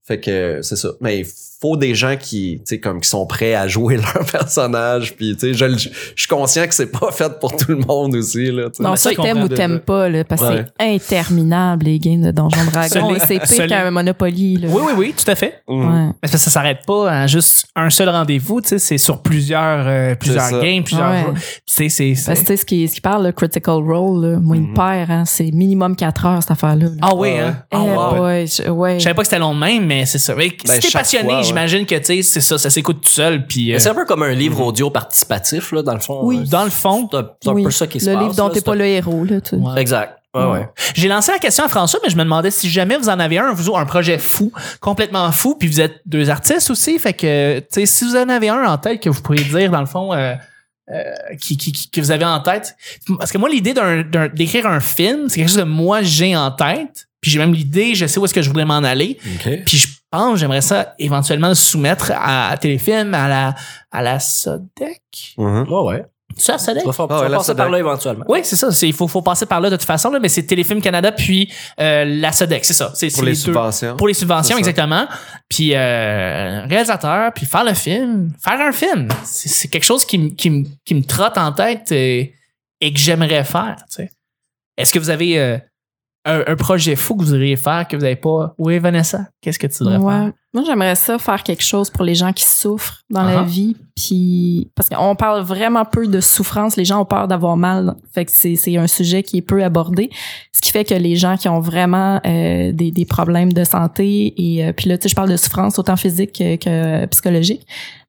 Fait 0.03 0.19
que 0.19 0.61
c'est 0.61 0.75
ça. 0.75 0.91
Mais 1.01 1.25
faut 1.61 1.77
des 1.77 1.93
gens 1.95 2.15
qui, 2.17 2.57
tu 2.59 2.61
sais, 2.65 2.79
comme 2.79 2.99
qui 3.01 3.07
sont 3.09 3.25
prêts 3.27 3.53
à 3.53 3.67
jouer 3.67 3.97
leur 4.15 4.25
personnage. 4.31 5.15
Puis, 5.15 5.35
tu 5.35 5.39
sais, 5.39 5.53
je, 5.53 5.65
le- 5.65 5.77
je 5.77 5.89
suis 6.15 6.27
conscient 6.27 6.65
que 6.67 6.73
c'est 6.73 6.87
pas 6.91 7.11
fait 7.11 7.39
pour 7.39 7.55
tout 7.55 7.69
le 7.71 7.77
monde 7.77 8.15
aussi, 8.15 8.51
là. 8.51 8.63
tu 8.69 8.77
sais. 8.77 8.83
Non, 8.83 8.95
ça, 8.95 9.11
je 9.11 9.21
t'aimes 9.21 9.43
ou 9.43 9.47
t'aimes 9.47 9.79
pas, 9.79 10.09
là, 10.09 10.23
parce 10.23 10.41
que 10.41 10.47
Ouais. 10.47 10.65
c'est 10.79 11.15
interminable, 11.15 11.85
les 11.85 11.99
games 11.99 12.21
de 12.21 12.31
Donjon 12.31 12.63
Dragon. 12.71 12.87
Solide. 12.89 13.21
C'est 13.27 13.39
pire 13.39 13.67
qu'un 13.67 13.91
Monopoly, 13.91 14.57
là. 14.57 14.67
Oui, 14.71 14.81
oui, 14.87 14.93
oui, 14.97 15.13
tout 15.17 15.29
à 15.29 15.35
fait. 15.35 15.61
Mhm. 15.67 15.79
Ouais. 15.79 16.05
Mais 16.07 16.13
parce 16.21 16.33
que 16.33 16.39
ça 16.39 16.49
s'arrête 16.49 16.79
pas 16.85 17.11
à 17.11 17.27
juste 17.27 17.65
un 17.75 17.89
seul 17.89 18.09
rendez-vous, 18.09 18.61
tu 18.61 18.69
sais, 18.69 18.79
c'est 18.79 18.97
sur 18.97 19.21
plusieurs, 19.21 19.85
euh, 19.87 20.15
plusieurs 20.15 20.49
games, 20.61 20.83
plusieurs 20.83 21.11
Ouais. 21.11 21.25
C'est, 21.65 21.89
c'est, 21.89 22.13
Parce 22.25 22.41
que 22.41 22.55
ce 22.55 22.65
qui, 22.65 22.87
ce 22.87 22.95
qui 22.95 23.01
parle, 23.01 23.25
le 23.25 23.31
Critical 23.31 23.75
Role, 23.75 24.25
là, 24.25 24.39
moi, 24.39 24.55
il 24.55 24.63
Mhm. 24.63 24.69
me 24.69 24.73
perd, 24.75 25.11
hein, 25.11 25.23
c'est 25.25 25.51
minimum 25.51 25.95
4 25.95 26.25
heures, 26.25 26.41
cette 26.41 26.51
affaire-là. 26.51 26.85
là. 26.85 26.91
Ah 27.01 27.13
oui, 27.15 27.29
Ouais, 27.29 27.39
hein? 27.39 27.55
Eh, 27.71 27.75
Ah, 27.75 27.83
wow. 27.83 28.23
ouais, 28.23 28.45
je- 28.47 28.69
ouais. 28.69 28.99
Je 28.99 29.03
savais 29.03 29.13
pas 29.13 29.21
que 29.21 29.27
c'était 29.27 29.39
long 29.39 29.53
de 29.53 29.59
même, 29.59 29.85
mais 29.85 30.05
c'est 30.05 30.17
ça. 30.17 30.33
Mais 30.35 30.49
Ben, 30.49 30.55
si 30.75 30.79
t'es 30.79 30.89
chaque 30.89 31.01
passionné, 31.01 31.27
fois, 31.29 31.37
ouais. 31.37 31.43
J'imagine 31.51 31.85
que, 31.85 31.95
tu 31.95 32.03
sais, 32.05 32.21
c'est 32.23 32.41
ça, 32.41 32.57
ça 32.57 32.69
s'écoute 32.69 33.01
tout 33.01 33.11
seul, 33.11 33.45
puis 33.45 33.73
euh, 33.73 33.79
C'est 33.79 33.89
un 33.89 33.93
peu 33.95 34.05
comme 34.05 34.23
un 34.23 34.33
livre 34.33 34.61
audio 34.65 34.89
participatif, 34.89 35.71
là, 35.71 35.81
dans 35.83 35.93
le 35.93 35.99
fond. 35.99 36.19
Oui. 36.23 36.39
Euh, 36.39 36.45
dans 36.49 36.63
le 36.63 36.69
fond, 36.69 37.07
C'est 37.11 37.49
un, 37.49 37.53
Oui. 37.53 37.63
peu 37.63 37.71
ça 37.71 37.87
qui 37.87 37.99
se 37.99 38.07
Le 38.09 38.13
passe. 38.15 38.23
livre 38.23 38.35
dont 38.35 38.49
t'es 38.49 38.61
pas 38.61 38.75
le 38.75 38.85
héros, 38.85 39.23
là, 39.23 39.41
tu 39.41 39.51
sais. 39.51 39.55
Ouais. 39.57 39.79
Exact. 39.81 40.17
Ouais, 40.33 40.45
ouais. 40.45 40.69
J'ai 40.95 41.09
lancé 41.09 41.31
la 41.33 41.39
question 41.39 41.65
à 41.65 41.67
François, 41.67 41.99
mais 42.03 42.09
je 42.09 42.15
me 42.15 42.23
demandais 42.23 42.51
si 42.51 42.69
jamais 42.69 42.95
vous 42.97 43.09
en 43.09 43.19
avez 43.19 43.37
un, 43.37 43.51
vous, 43.51 43.75
un 43.75 43.85
projet 43.85 44.17
fou, 44.17 44.51
complètement 44.79 45.29
fou, 45.33 45.55
puis 45.59 45.67
vous 45.67 45.81
êtes 45.81 46.01
deux 46.05 46.29
artistes 46.29 46.69
aussi, 46.69 46.97
fait 46.99 47.11
que, 47.13 47.59
tu 47.59 47.65
sais, 47.71 47.85
si 47.85 48.05
vous 48.05 48.15
en 48.15 48.29
avez 48.29 48.47
un 48.47 48.63
en 48.63 48.77
tête 48.77 49.01
que 49.01 49.09
vous 49.09 49.21
pourriez 49.21 49.43
dire, 49.43 49.69
dans 49.71 49.81
le 49.81 49.85
fond, 49.85 50.13
euh, 50.13 50.33
euh, 50.89 51.03
qui, 51.39 51.57
qui, 51.57 51.73
qui- 51.73 51.89
que 51.91 51.99
vous 51.99 52.11
avez 52.11 52.23
en 52.25 52.39
tête. 52.39 52.75
Parce 53.19 53.31
que 53.33 53.37
moi, 53.37 53.49
l'idée 53.49 53.73
d'un, 53.73 54.03
d'écrire 54.33 54.67
un 54.67 54.79
film, 54.79 55.27
c'est 55.27 55.35
quelque 55.41 55.49
chose 55.49 55.57
que 55.57 55.63
moi, 55.63 56.01
j'ai 56.01 56.33
en 56.35 56.49
tête, 56.51 57.09
puis 57.19 57.29
j'ai 57.29 57.37
même 57.39 57.53
l'idée, 57.53 57.93
je 57.95 58.05
sais 58.07 58.17
où 58.19 58.23
est-ce 58.25 58.33
que 58.33 58.41
je 58.41 58.47
voudrais 58.47 58.65
m'en 58.65 58.77
aller, 58.83 59.17
puis 59.65 59.77
je 59.77 59.87
pense, 60.11 60.39
j'aimerais 60.39 60.61
ça 60.61 60.93
éventuellement 60.99 61.49
le 61.49 61.55
soumettre 61.55 62.11
à, 62.13 62.49
à 62.49 62.57
Téléfilm, 62.57 63.13
à 63.13 63.27
la, 63.27 63.55
à 63.91 64.01
la 64.01 64.19
Sodec. 64.19 65.01
Mhm. 65.37 65.67
Ouais, 65.69 65.81
ouais. 65.83 66.05
Ça, 66.37 66.57
Sodec? 66.57 66.81
Tu 66.83 66.87
vas, 66.87 66.93
faire- 66.93 67.05
Ah 67.09 67.13
tu 67.13 67.13
ouais, 67.15 67.21
vas 67.23 67.29
là, 67.29 67.37
passer 67.37 67.47
ça 67.47 67.55
par 67.55 67.69
là 67.69 67.77
éventuellement. 67.79 68.25
Oui, 68.29 68.39
c'est 68.43 68.55
ça. 68.55 68.71
c'est- 68.71 68.87
Il 68.87 68.93
faut, 68.93 69.07
faut 69.07 69.21
passer 69.21 69.45
par 69.45 69.59
là 69.59 69.69
de 69.69 69.75
toute 69.75 69.85
façon, 69.85 70.09
là, 70.11 70.19
mais 70.19 70.29
c'est 70.29 70.43
Téléfilm 70.43 70.81
Canada 70.81 71.11
puis 71.11 71.51
euh, 71.79 72.05
la 72.05 72.31
Sodec, 72.31 72.63
c'est 72.63 72.73
ça. 72.73 72.91
C'est, 72.95 73.11
Pour 73.13 73.23
les 73.23 73.31
deux- 73.31 73.35
subventions. 73.37 73.97
Pour 73.97 74.07
les 74.07 74.13
subventions, 74.13 74.55
ça. 74.55 74.59
exactement. 74.59 75.07
Puis 75.49 75.75
euh, 75.75 76.65
réalisateur, 76.69 77.33
puis 77.33 77.45
faire 77.45 77.65
le 77.65 77.73
film. 77.73 78.31
Faire 78.41 78.61
un 78.61 78.71
film. 78.71 79.09
C'est, 79.25 79.49
c'est 79.49 79.67
quelque 79.67 79.83
chose 79.83 80.05
qui, 80.05 80.17
me- 80.17 80.29
qui, 80.29 80.49
me- 80.49 80.65
qui 80.85 80.95
me 80.95 81.03
trotte 81.03 81.37
en 81.37 81.51
tête 81.51 81.91
et, 81.91 82.33
et 82.79 82.93
que 82.93 82.99
j'aimerais 82.99 83.43
faire. 83.43 83.75
tu 83.89 83.95
sais. 83.97 84.11
Est-ce 84.77 84.93
que 84.93 84.99
vous 84.99 85.09
avez 85.09 85.37
euh, 85.37 85.57
un, 86.25 86.43
un 86.47 86.55
projet 86.55 86.95
fou 86.95 87.15
que 87.15 87.21
vous 87.23 87.29
voudriez 87.29 87.55
faire 87.55 87.87
que 87.87 87.95
vous 87.95 88.03
n'avez 88.03 88.15
pas? 88.15 88.53
Oui, 88.57 88.77
Vanessa, 88.79 89.27
qu'est-ce 89.41 89.57
que 89.59 89.67
tu 89.67 89.79
voudrais 89.83 89.97
Ouais. 89.97 90.13
faire? 90.13 90.31
Moi, 90.53 90.63
j'aimerais 90.65 90.95
ça 90.95 91.17
faire 91.17 91.43
quelque 91.43 91.63
chose 91.63 91.89
pour 91.89 92.03
les 92.03 92.13
gens 92.13 92.33
qui 92.33 92.43
souffrent 92.43 93.01
dans 93.09 93.21
Ah. 93.21 93.33
la 93.35 93.43
vie. 93.43 93.77
Puis, 93.95 94.69
parce 94.75 94.89
qu'on 94.89 95.15
parle 95.15 95.41
vraiment 95.43 95.85
peu 95.85 96.07
de 96.07 96.19
souffrance. 96.19 96.75
Les 96.75 96.83
gens 96.85 96.99
ont 97.01 97.05
peur 97.05 97.27
d'avoir 97.29 97.55
mal. 97.55 97.95
Fait 98.13 98.25
que 98.25 98.31
c'est, 98.33 98.55
c'est 98.57 98.75
un 98.75 98.87
sujet 98.87 99.23
qui 99.23 99.37
est 99.37 99.41
peu 99.41 99.63
abordé. 99.63 100.09
Ce 100.51 100.59
qui 100.59 100.71
fait 100.71 100.83
que 100.83 100.93
les 100.93 101.15
gens 101.15 101.37
qui 101.37 101.47
ont 101.47 101.61
vraiment 101.61 102.19
euh, 102.25 102.71
des, 102.73 102.91
des 102.91 103.05
problèmes 103.05 103.53
de 103.53 103.63
santé 103.63 104.33
et 104.37 104.65
euh, 104.65 104.73
puis 104.73 104.89
là, 104.89 104.97
tu 104.97 105.03
sais, 105.03 105.09
je 105.09 105.15
parle 105.15 105.29
de 105.31 105.37
souffrance 105.37 105.79
autant 105.79 105.95
physique 105.95 106.33
que, 106.33 106.55
que 106.57 107.05
psychologique. 107.05 107.65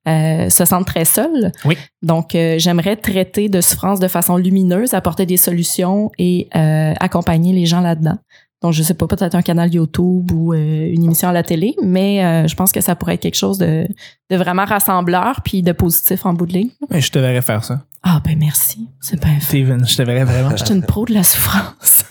Euh, 0.08 0.50
se 0.50 0.64
sentent 0.64 0.86
très 0.86 1.04
seuls. 1.04 1.52
Oui. 1.64 1.76
Donc, 2.02 2.34
euh, 2.34 2.56
j'aimerais 2.58 2.96
traiter 2.96 3.48
de 3.48 3.60
souffrance 3.60 4.00
de 4.00 4.08
façon 4.08 4.36
lumineuse, 4.36 4.94
apporter 4.94 5.26
des 5.26 5.36
solutions 5.36 6.10
et 6.18 6.48
euh, 6.56 6.92
accompagner 7.00 7.52
les 7.52 7.66
gens 7.66 7.80
là-dedans. 7.80 8.18
Donc, 8.62 8.72
je 8.72 8.82
sais 8.82 8.94
pas, 8.94 9.08
peut-être 9.08 9.34
un 9.34 9.42
canal 9.42 9.74
YouTube 9.74 10.30
ou 10.30 10.52
euh, 10.52 10.56
une 10.56 11.04
émission 11.04 11.28
à 11.28 11.32
la 11.32 11.42
télé, 11.42 11.74
mais 11.82 12.24
euh, 12.24 12.46
je 12.46 12.54
pense 12.54 12.70
que 12.70 12.80
ça 12.80 12.94
pourrait 12.94 13.14
être 13.14 13.22
quelque 13.22 13.36
chose 13.36 13.58
de, 13.58 13.88
de 14.30 14.36
vraiment 14.36 14.64
rassembleur 14.64 15.40
puis 15.44 15.62
de 15.62 15.72
positif 15.72 16.24
en 16.26 16.32
bout 16.32 16.46
de 16.46 16.52
ligne. 16.52 16.70
Mais 16.88 17.00
je 17.00 17.10
te 17.10 17.18
verrais 17.18 17.42
faire 17.42 17.64
ça. 17.64 17.82
Ah, 18.04 18.20
ben 18.24 18.38
merci. 18.38 18.88
C'est 19.00 19.20
bien 19.20 19.34
fait. 19.34 19.46
Steven, 19.46 19.86
je 19.86 19.96
te 19.96 20.02
verrais 20.02 20.24
vraiment. 20.24 20.56
Je 20.56 20.64
suis 20.64 20.74
une 20.74 20.84
pro 20.84 21.04
de 21.04 21.14
la 21.14 21.24
souffrance. 21.24 22.04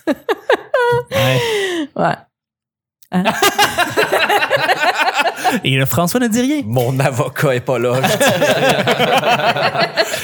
Ouais. 1.12 1.40
ouais. 1.96 2.16
Hein? 3.14 3.24
Et 5.64 5.76
le 5.78 5.86
François 5.86 6.20
ne 6.20 6.28
dit 6.28 6.42
rien. 6.42 6.62
Mon 6.66 7.00
avocat 7.00 7.56
est 7.56 7.62
pas 7.62 7.80
là. 7.80 7.94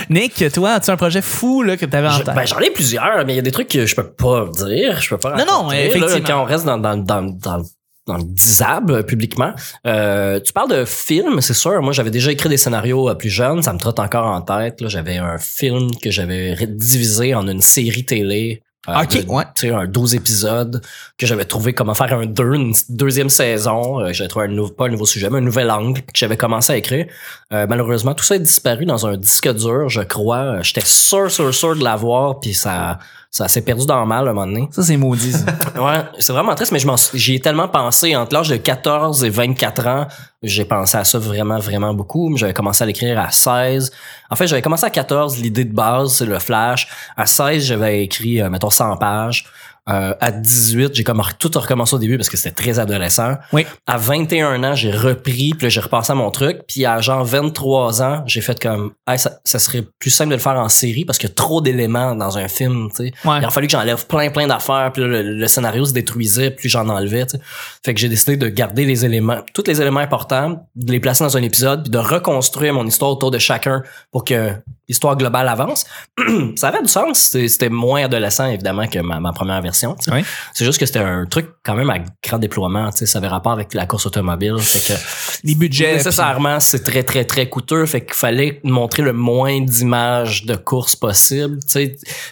Nick, 0.10 0.44
toi, 0.54 0.72
as-tu 0.72 0.92
un 0.92 0.98
projet 0.98 1.22
fou 1.22 1.64
là, 1.64 1.78
que 1.78 1.86
tu 1.86 1.96
avais 1.96 2.08
en 2.08 2.18
tête? 2.20 2.36
ben, 2.36 2.46
j'en 2.46 2.60
ai 2.60 2.70
plusieurs, 2.72 3.26
mais 3.26 3.34
il 3.34 3.36
y 3.36 3.40
a 3.40 3.44
des 3.44 3.52
trucs 3.52 3.68
que 3.68 3.86
je 3.86 3.96
peux 3.96 4.08
pas 4.10 4.48
dire, 4.66 5.00
je 5.02 5.10
peux 5.10 5.18
pas 5.18 5.36
Non, 5.36 5.46
non, 5.46 5.54
raconter, 5.68 5.76
là, 5.76 5.86
effectivement. 5.86 6.28
quand 6.28 6.42
on 6.42 6.46
reste 6.46 6.66
dans, 6.66 6.78
dans, 6.78 6.98
dans, 6.98 7.22
dans, 7.24 7.64
dans 8.08 8.18
le 8.18 8.24
disable 8.24 8.94
euh, 8.94 9.04
publiquement. 9.04 9.54
Euh, 9.86 10.40
tu 10.40 10.54
parles 10.54 10.70
de 10.72 10.86
film, 10.86 11.42
c'est 11.42 11.54
sûr. 11.54 11.82
Moi, 11.82 11.92
j'avais 11.94 12.10
déjà 12.12 12.32
écrit 12.32 12.48
des 12.50 12.58
scénarios 12.58 13.10
euh, 13.10 13.16
plus 13.16 13.30
jeunes, 13.30 13.62
ça 13.62 13.74
me 13.74 13.80
trotte 13.80 14.00
encore 14.00 14.26
en 14.28 14.42
tête. 14.42 14.80
Là, 14.82 14.88
j'avais 14.88 15.18
un 15.18 15.38
film 15.38 15.90
que 16.02 16.10
j'avais 16.10 16.56
divisé 16.68 17.36
en 17.36 17.48
une 17.48 17.62
série 17.62 18.06
télé. 18.06 18.64
Euh, 18.90 19.02
Ok, 19.02 19.26
de- 19.26 19.30
ouais. 19.30 19.44
Tu 19.56 19.68
sais, 19.68 19.74
un 19.74 19.86
12 19.86 20.16
épisodes 20.16 20.82
que 21.18 21.26
j'avais 21.28 21.46
trouvé 21.46 21.74
comment 21.74 21.94
faire 21.94 22.14
un 22.14 22.26
deux, 22.26 22.54
une 22.56 22.74
deuxième 22.90 23.30
saison. 23.30 24.00
Euh, 24.00 24.14
j'avais 24.14 24.28
trouvé 24.30 24.46
un 24.46 24.50
nouveau, 24.50 24.70
pas 24.72 24.86
un 24.86 24.90
nouveau 24.90 25.06
sujet, 25.06 25.30
mais 25.30 25.38
un 25.40 25.42
nouvel 25.42 25.70
angle 25.72 26.02
que 26.02 26.12
j'avais 26.16 26.38
commencé 26.38 26.74
à 26.74 26.78
écrire. 26.78 27.08
Euh, 27.54 27.66
malheureusement, 27.68 28.14
tout 28.14 28.24
ça 28.24 28.36
est 28.36 28.40
disparu 28.40 28.86
dans 28.86 29.06
un 29.08 29.18
disque 29.18 29.52
dur, 29.54 29.90
je 29.90 30.02
crois. 30.02 30.38
Euh, 30.58 30.64
J'étais 30.64 30.82
sûr, 30.86 31.30
sûr, 31.32 31.54
sûr 31.54 31.76
de 31.76 31.84
l'avoir, 31.84 32.40
puis 32.40 32.54
ça, 32.54 33.00
Ça 33.30 33.48
s'est 33.48 33.62
perdu 33.62 33.86
dans 33.86 34.00
le 34.00 34.08
mal 34.08 34.28
à 34.28 34.32
un 34.32 34.34
moment 34.34 34.48
donné. 34.48 34.68
Ça, 34.72 34.84
c'est 34.84 34.98
maudit. 34.98 35.34
ça. 35.34 35.46
Ouais, 35.82 36.04
c'est 36.18 36.34
vraiment 36.34 36.56
triste, 36.56 36.72
mais 36.72 36.80
j'y 37.14 37.36
ai 37.36 37.40
tellement 37.40 37.68
pensé 37.68 38.16
entre 38.16 38.34
l'âge 38.34 38.50
de 38.50 38.58
14 38.58 39.24
et 39.24 39.30
24 39.30 39.88
ans. 39.88 40.08
J'ai 40.42 40.66
pensé 40.66 40.98
à 40.98 41.04
ça 41.04 41.20
vraiment, 41.20 41.60
vraiment 41.60 41.94
beaucoup. 41.94 42.36
J'avais 42.36 42.54
commencé 42.54 42.84
à 42.84 42.88
l'écrire 42.88 43.20
à 43.20 43.30
16. 43.30 43.92
En 44.30 44.36
fait, 44.36 44.48
j'avais 44.48 44.62
commencé 44.62 44.86
à 44.86 44.90
14, 44.90 45.38
l'idée 45.40 45.66
de 45.66 45.74
base, 45.74 46.16
c'est 46.16 46.26
le 46.26 46.40
flash. 46.40 46.88
À 47.16 47.26
16, 47.26 47.64
j'avais 47.64 48.04
écrit, 48.04 48.42
euh, 48.42 48.50
mettons, 48.50 48.70
100 48.70 48.98
pages. 48.98 49.46
Euh, 49.90 50.14
à 50.20 50.32
18, 50.32 50.94
j'ai 50.94 51.04
comme 51.04 51.24
tout 51.40 51.52
recommencé 51.56 51.96
au 51.96 52.00
début 52.00 52.18
parce 52.18 52.30
que 52.30 52.38
c'était 52.38 52.56
très 52.56 52.80
adolescent. 52.80 53.36
Oui. 53.54 53.66
À 53.86 53.98
21 53.98 54.64
ans, 54.64 54.76
j'ai 54.76 54.92
repris, 54.92 55.54
puis 55.58 55.70
j'ai 55.70 55.80
repensé 55.80 56.12
à 56.12 56.16
mon 56.16 56.30
truc. 56.30 56.62
Puis 56.68 56.86
à 56.86 57.00
genre 57.00 57.24
23 57.24 58.02
ans, 58.02 58.24
j'ai 58.26 58.42
fait 58.42 58.62
comme, 58.62 58.92
Hey, 59.08 59.18
ça, 59.18 59.40
ça 59.46 59.60
serait 59.60 59.84
plus 60.00 60.10
simple 60.10 60.32
de 60.32 60.36
le 60.36 60.42
faire 60.42 60.58
en 60.58 60.70
série 60.70 61.06
parce 61.06 61.18
qu'il 61.18 61.30
y 61.30 61.32
a 61.32 61.36
trop 61.36 61.62
d'éléments 61.62 62.16
dans 62.16 62.38
un 62.38 62.48
film, 62.48 62.90
tu 62.90 63.08
sais. 63.08 63.14
Ouais. 63.26 63.40
Il 63.40 63.46
a 63.46 63.50
fallu 63.50 63.68
que 63.68 63.72
j'enlève 63.72 64.06
plein, 64.08 64.30
plein 64.30 64.48
d'affaires, 64.48 64.92
puis 64.94 65.04
le, 65.04 65.22
le 65.22 65.48
scénario 65.48 65.86
se 65.86 65.94
détruisait, 65.94 66.52
puis 66.52 66.68
j'en 66.68 66.90
enlevais, 66.90 67.26
tu 67.26 67.38
sais. 67.38 67.44
Fait 67.86 67.94
que 67.94 68.00
j'ai 68.00 68.10
décidé 68.10 68.36
de 68.36 68.50
garder 68.50 68.86
les 68.86 69.06
éléments, 69.06 69.40
tous 69.54 69.64
les 69.68 69.82
éléments 69.82 70.02
importants, 70.02 70.68
de 70.76 70.92
les 70.92 71.00
placer 71.00 71.24
dans 71.24 71.38
un 71.38 71.44
épisode, 71.44 71.84
puis 71.84 71.92
de 71.92 71.98
reconstruire 71.98 72.74
mon 72.74 72.86
histoire 72.86 73.12
autour 73.12 73.32
de 73.32 73.38
chacun 73.38 73.84
pour 74.12 74.26
que 74.26 74.52
l'histoire 74.88 75.16
globale 75.16 75.48
avance. 75.48 75.86
ça 76.56 76.70
avait 76.70 76.82
du 76.82 76.90
sens. 76.90 77.20
C'était 77.20 77.48
c'était 77.48 77.70
moins 77.70 78.04
adolescent, 78.04 78.46
évidemment, 78.48 78.88
que 78.88 79.00
ma, 79.00 79.20
ma 79.20 79.34
première 79.34 79.62
version. 79.62 79.77
Oui. 79.86 80.22
C'est 80.54 80.66
juste 80.66 80.80
que 80.80 80.86
c'était 80.86 81.00
un 81.00 81.26
truc 81.26 81.48
quand 81.64 81.76
même 81.76 81.90
à 81.90 82.00
grand 82.24 82.40
déploiement. 82.40 82.90
Ça 82.92 83.18
avait 83.20 83.28
rapport 83.28 83.52
avec 83.52 83.74
la 83.74 83.86
course 83.86 84.06
automobile. 84.06 84.58
Fait 84.60 84.94
que 84.94 85.00
Les 85.44 85.56
budgets. 85.56 85.94
nécessairement, 85.94 86.60
c'est 86.60 86.84
très, 86.84 87.04
très, 87.04 87.26
très 87.26 87.48
coûteux. 87.50 87.86
Fait 87.86 88.04
qu'il 88.06 88.14
fallait 88.16 88.60
montrer 88.64 89.04
le 89.04 89.14
moins 89.14 89.62
d'images 89.62 90.46
de 90.46 90.56
course 90.56 90.96
possible. 90.96 91.60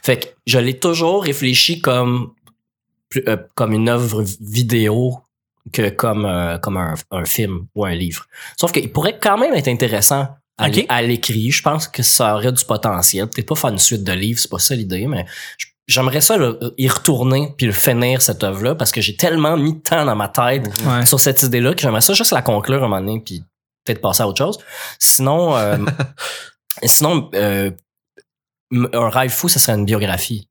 Fait 0.04 0.18
que 0.20 0.28
je 0.48 0.58
l'ai 0.60 0.80
toujours 0.80 1.24
réfléchi 1.24 1.82
comme, 1.82 2.32
euh, 3.28 3.38
comme 3.54 3.74
une 3.74 3.90
œuvre 3.90 4.24
vidéo 4.42 5.20
que 5.72 5.90
comme, 5.90 6.26
euh, 6.26 6.58
comme 6.60 6.78
un, 6.78 6.94
un 7.12 7.26
film 7.26 7.66
ou 7.76 7.86
un 7.86 7.94
livre. 7.96 8.26
Sauf 8.60 8.72
qu'il 8.72 8.92
pourrait 8.92 9.18
quand 9.20 9.38
même 9.38 9.54
être 9.56 9.68
intéressant 9.68 10.28
à, 10.58 10.68
Ok. 10.68 10.76
l'é- 10.76 10.86
à 10.90 11.02
l'écrit. 11.02 11.52
Je 11.52 11.62
pense 11.62 11.88
que 11.88 12.04
ça 12.04 12.36
aurait 12.36 12.52
du 12.52 12.64
potentiel. 12.64 13.28
Peut-être 13.28 13.48
pas 13.48 13.56
faire 13.56 13.72
une 13.72 13.80
suite 13.80 14.04
de 14.04 14.12
livres, 14.14 14.40
c'est 14.40 14.50
pas 14.50 14.60
ça 14.60 14.76
l'idée, 14.76 15.08
mais 15.08 15.26
je- 15.58 15.66
j'aimerais 15.88 16.22
ça 16.22 16.38
là, 16.38 16.54
y 16.78 16.88
retourner 16.88 17.54
puis 17.58 17.68
le 17.68 17.74
finir 17.74 18.22
cette 18.22 18.44
œuvre-là 18.44 18.76
parce 18.76 18.92
que 18.92 19.02
j'ai 19.02 19.16
tellement 19.16 19.56
mis 19.58 19.74
de 19.74 19.80
temps 19.80 20.06
dans 20.06 20.16
ma 20.16 20.28
tête 20.30 20.68
Ouais. 20.86 21.06
sur 21.06 21.20
cette 21.20 21.44
idée-là 21.44 21.74
que 21.74 21.82
j'aimerais 21.82 22.02
ça 22.02 22.14
juste 22.14 22.32
la 22.32 22.42
conclure 22.42 22.84
un 22.84 22.88
moment 22.88 23.00
donné 23.02 23.22
puis 23.24 23.44
peut-être 23.86 24.02
passer 24.02 24.24
à 24.24 24.28
autre 24.28 24.38
chose. 24.40 24.58
Sinon, 25.00 25.56
euh, 25.56 25.78
sinon, 26.84 27.30
euh, 27.36 27.70
un 28.72 29.10
rêve 29.10 29.30
fou, 29.32 29.48
ça 29.48 29.60
serait 29.60 29.78
une 29.78 29.86
biographie. 29.86 30.48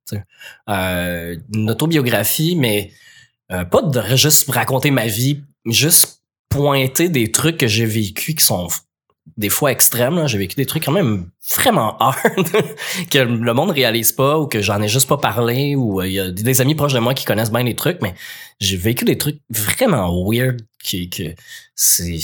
Euh, 0.69 1.37
une 1.53 1.71
autobiographie, 1.71 2.55
mais 2.57 2.93
euh, 3.51 3.65
pas 3.65 3.83
de 3.83 4.17
juste 4.17 4.49
raconter 4.51 4.91
ma 4.93 5.07
vie, 5.07 5.43
juste 5.67 6.23
pointer 6.49 7.09
des 7.09 7.33
trucs 7.33 7.57
que 7.59 7.67
j'ai 7.67 7.85
vécu 7.87 8.35
qui 8.37 8.45
sont 8.45 8.69
des 9.37 9.49
fois 9.49 9.73
extrêmes. 9.73 10.27
J'ai 10.27 10.39
vécu 10.39 10.57
des 10.57 10.67
trucs 10.67 10.85
quand 10.85 10.93
même 10.93 11.31
vraiment 11.57 11.97
hard 11.99 12.47
que 13.11 13.19
le 13.19 13.55
monde 13.55 13.71
réalise 13.71 14.13
pas 14.13 14.39
ou 14.39 14.47
que 14.47 14.61
j'en 14.61 14.81
ai 14.83 14.89
juste 14.89 15.09
pas 15.09 15.17
parlé 15.17 15.75
ou 15.75 16.01
euh, 16.01 16.07
il 16.07 16.13
y 16.13 16.21
a 16.21 16.31
des 16.31 16.61
amis 16.61 16.75
proches 16.75 16.93
de 16.93 16.99
moi 16.99 17.15
qui 17.15 17.25
connaissent 17.25 17.53
bien 17.53 17.63
les 17.63 17.77
trucs, 17.77 18.01
mais 18.03 18.15
j'ai 18.61 18.77
vécu 18.77 19.05
des 19.05 19.19
trucs 19.19 19.41
vraiment 19.51 20.25
weird 20.29 20.61
qui 20.83 21.09
que 21.11 21.35
c'est 21.75 22.21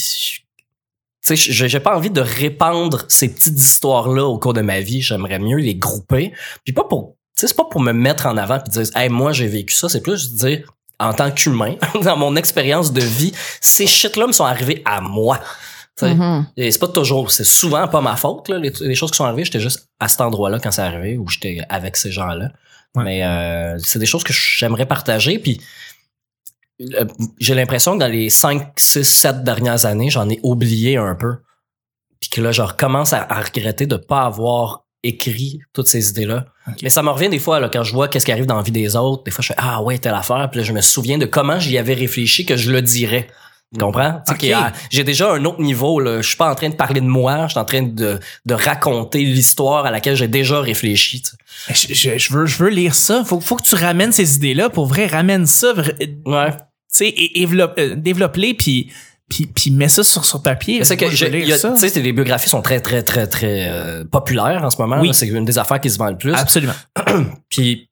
tu 1.23 1.37
sais, 1.37 1.69
j'ai 1.69 1.80
pas 1.80 1.95
envie 1.95 2.11
de 2.11 2.23
répandre 2.23 3.04
ces 3.09 3.28
petites 3.28 3.59
histoires-là 3.59 4.25
au 4.25 4.38
cours 4.38 4.54
de 4.54 4.62
ma 4.62 4.80
vie. 4.80 5.02
J'aimerais 5.02 5.38
mieux 5.38 5.59
les 5.59 5.75
grouper. 5.75 6.33
Puis 6.64 6.73
pas 6.73 6.85
pour, 6.85 7.16
tu 7.37 7.42
sais, 7.42 7.49
c'est 7.49 7.57
pas 7.57 7.66
pour 7.66 7.83
me 7.83 7.92
mettre 7.92 8.25
en 8.25 8.38
avant 8.38 8.59
puis 8.59 8.71
dire, 8.71 8.97
hey, 8.97 9.11
moi, 9.11 9.33
j'ai 9.33 9.47
vécu 9.47 9.75
ça. 9.75 9.90
C'est 9.90 10.00
plus 10.00 10.33
dire, 10.33 10.73
en 10.99 11.12
tant 11.12 11.30
qu'humain, 11.30 11.76
dans 12.02 12.16
mon 12.16 12.37
expérience 12.37 12.92
de 12.92 13.02
vie, 13.02 13.33
ces 13.61 13.87
shit-là 13.87 14.28
me 14.28 14.33
sont 14.33 14.47
arrivés 14.47 14.83
à 14.87 15.02
moi. 15.02 15.40
Mhm. 16.02 16.47
Et 16.57 16.71
c'est 16.71 16.78
pas 16.78 16.88
toujours, 16.88 17.30
c'est 17.30 17.45
souvent 17.45 17.87
pas 17.88 18.00
ma 18.00 18.16
faute, 18.16 18.49
là, 18.49 18.59
les, 18.59 18.73
les 18.80 18.95
choses 18.95 19.11
qui 19.11 19.16
sont 19.16 19.25
arrivées. 19.25 19.45
J'étais 19.45 19.61
juste 19.61 19.88
à 19.99 20.09
cet 20.09 20.21
endroit-là 20.21 20.59
quand 20.59 20.71
c'est 20.71 20.83
arrivé 20.83 21.19
ou 21.19 21.28
j'étais 21.28 21.61
avec 21.69 21.97
ces 21.97 22.11
gens-là. 22.11 22.50
Ouais. 22.95 23.04
Mais 23.04 23.25
euh, 23.25 23.78
c'est 23.78 23.99
des 23.99 24.07
choses 24.07 24.25
que 24.25 24.33
j'aimerais 24.33 24.87
partager. 24.87 25.38
Puis 25.38 25.61
euh, 26.80 27.04
j'ai 27.38 27.54
l'impression 27.54 27.95
que 27.95 27.99
dans 27.99 28.11
les 28.11 28.30
5, 28.30 28.73
6, 28.76 29.04
7 29.04 29.45
dernières 29.45 29.87
années, 29.87 30.11
j'en 30.11 30.28
ai 30.28 30.40
oublié 30.42 30.97
un 30.97 31.14
peu. 31.14 31.37
Puis 32.21 32.30
que 32.30 32.40
là, 32.40 32.52
je 32.52 32.62
recommence 32.62 33.12
à, 33.12 33.26
à 33.28 33.40
regretter 33.40 33.87
de 33.87 33.97
pas 33.97 34.23
avoir 34.23 34.85
écrit 35.02 35.61
toutes 35.73 35.88
ces 35.88 36.11
idées-là. 36.11 36.47
Mais 36.83 36.90
ça 36.90 37.02
me 37.02 37.11
revient 37.11 37.28
des 37.28 37.38
fois 37.38 37.59
là, 37.59 37.69
quand 37.69 37.83
je 37.83 37.92
vois 37.92 38.09
qu'est-ce 38.09 38.26
qui 38.26 38.33
arrive 38.33 38.47
dans 38.47 38.57
la 38.57 38.62
vie 38.62 38.71
des 38.71 38.97
autres. 38.97 39.25
Des 39.25 39.30
fois, 39.30 39.42
je 39.42 39.49
fais 39.49 39.54
Ah 39.57 39.83
ouais, 39.83 39.99
telle 39.99 40.14
affaire. 40.14 40.49
Puis 40.50 40.61
là, 40.61 40.66
je 40.66 40.73
me 40.73 40.80
souviens 40.80 41.19
de 41.19 41.26
comment 41.26 41.59
j'y 41.59 41.78
avais 41.78 41.95
réfléchi 41.95 42.45
que 42.45 42.57
je 42.57 42.71
le 42.71 42.83
dirais. 42.83 43.28
Tu 43.73 43.79
comprends? 43.79 44.21
Tu 44.39 44.53
J'ai 44.91 45.05
déjà 45.05 45.33
un 45.33 45.45
autre 45.45 45.61
niveau. 45.61 46.00
Là. 46.00 46.21
Je 46.23 46.27
suis 46.27 46.37
pas 46.37 46.50
en 46.50 46.55
train 46.57 46.69
de 46.71 46.75
parler 46.75 47.00
de 47.00 47.07
moi. 47.07 47.47
Je 47.47 47.50
suis 47.53 47.59
en 47.61 47.65
train 47.65 47.83
de, 47.83 48.19
de 48.45 48.55
raconter 48.55 49.23
l'histoire 49.23 49.87
à 49.87 49.91
laquelle 49.93 50.17
j'ai 50.17 50.27
déjà 50.29 50.61
réfléchi. 50.61 51.23
tu. 51.23 51.31
Je, 51.73 51.95
je- 51.95 52.19
je 52.19 52.33
veux, 52.33 52.47
je 52.47 52.57
veux 52.59 52.71
lire 52.71 52.95
ça. 52.97 53.23
Faut, 53.25 53.41
faut 53.41 53.55
que 53.57 53.62
tu 53.62 53.77
ramènes 53.77 54.11
ces 54.12 54.35
idées-là. 54.37 54.71
Pour 54.71 54.87
vrai, 54.87 55.07
ramène 55.07 55.47
ça. 55.47 55.73
Tu 56.00 56.09
Ouais. 56.27 56.49
sais, 56.89 57.09
et, 57.17 57.47
développe- 57.47 57.79
euh, 57.79 57.95
développe-les, 57.97 58.55
puis, 58.55 58.91
puis, 59.29 59.47
puis 59.47 59.71
mets 59.71 59.89
ça 59.89 60.03
sur, 60.03 60.25
sur 60.25 60.43
papier. 60.43 60.83
C'est 60.83 60.97
que 60.97 61.05
tu 61.05 61.17
sais, 61.17 62.00
les 62.00 62.12
biographies 62.12 62.49
sont 62.49 62.62
très 62.62 62.81
très 62.81 63.05
très 63.05 63.29
très 63.29 63.69
euh, 63.71 64.05
populaires 64.05 64.65
en 64.65 64.71
ce 64.71 64.79
moment. 64.83 65.00
Oui. 65.00 65.15
C'est 65.15 65.29
une 65.29 65.45
des 65.45 65.59
affaires 65.59 65.79
qui 65.81 65.91
se 65.91 65.99
vend 65.99 66.09
le 66.09 66.17
plus. 66.19 66.35
Absolument. 66.35 66.73
Puis 67.49 67.89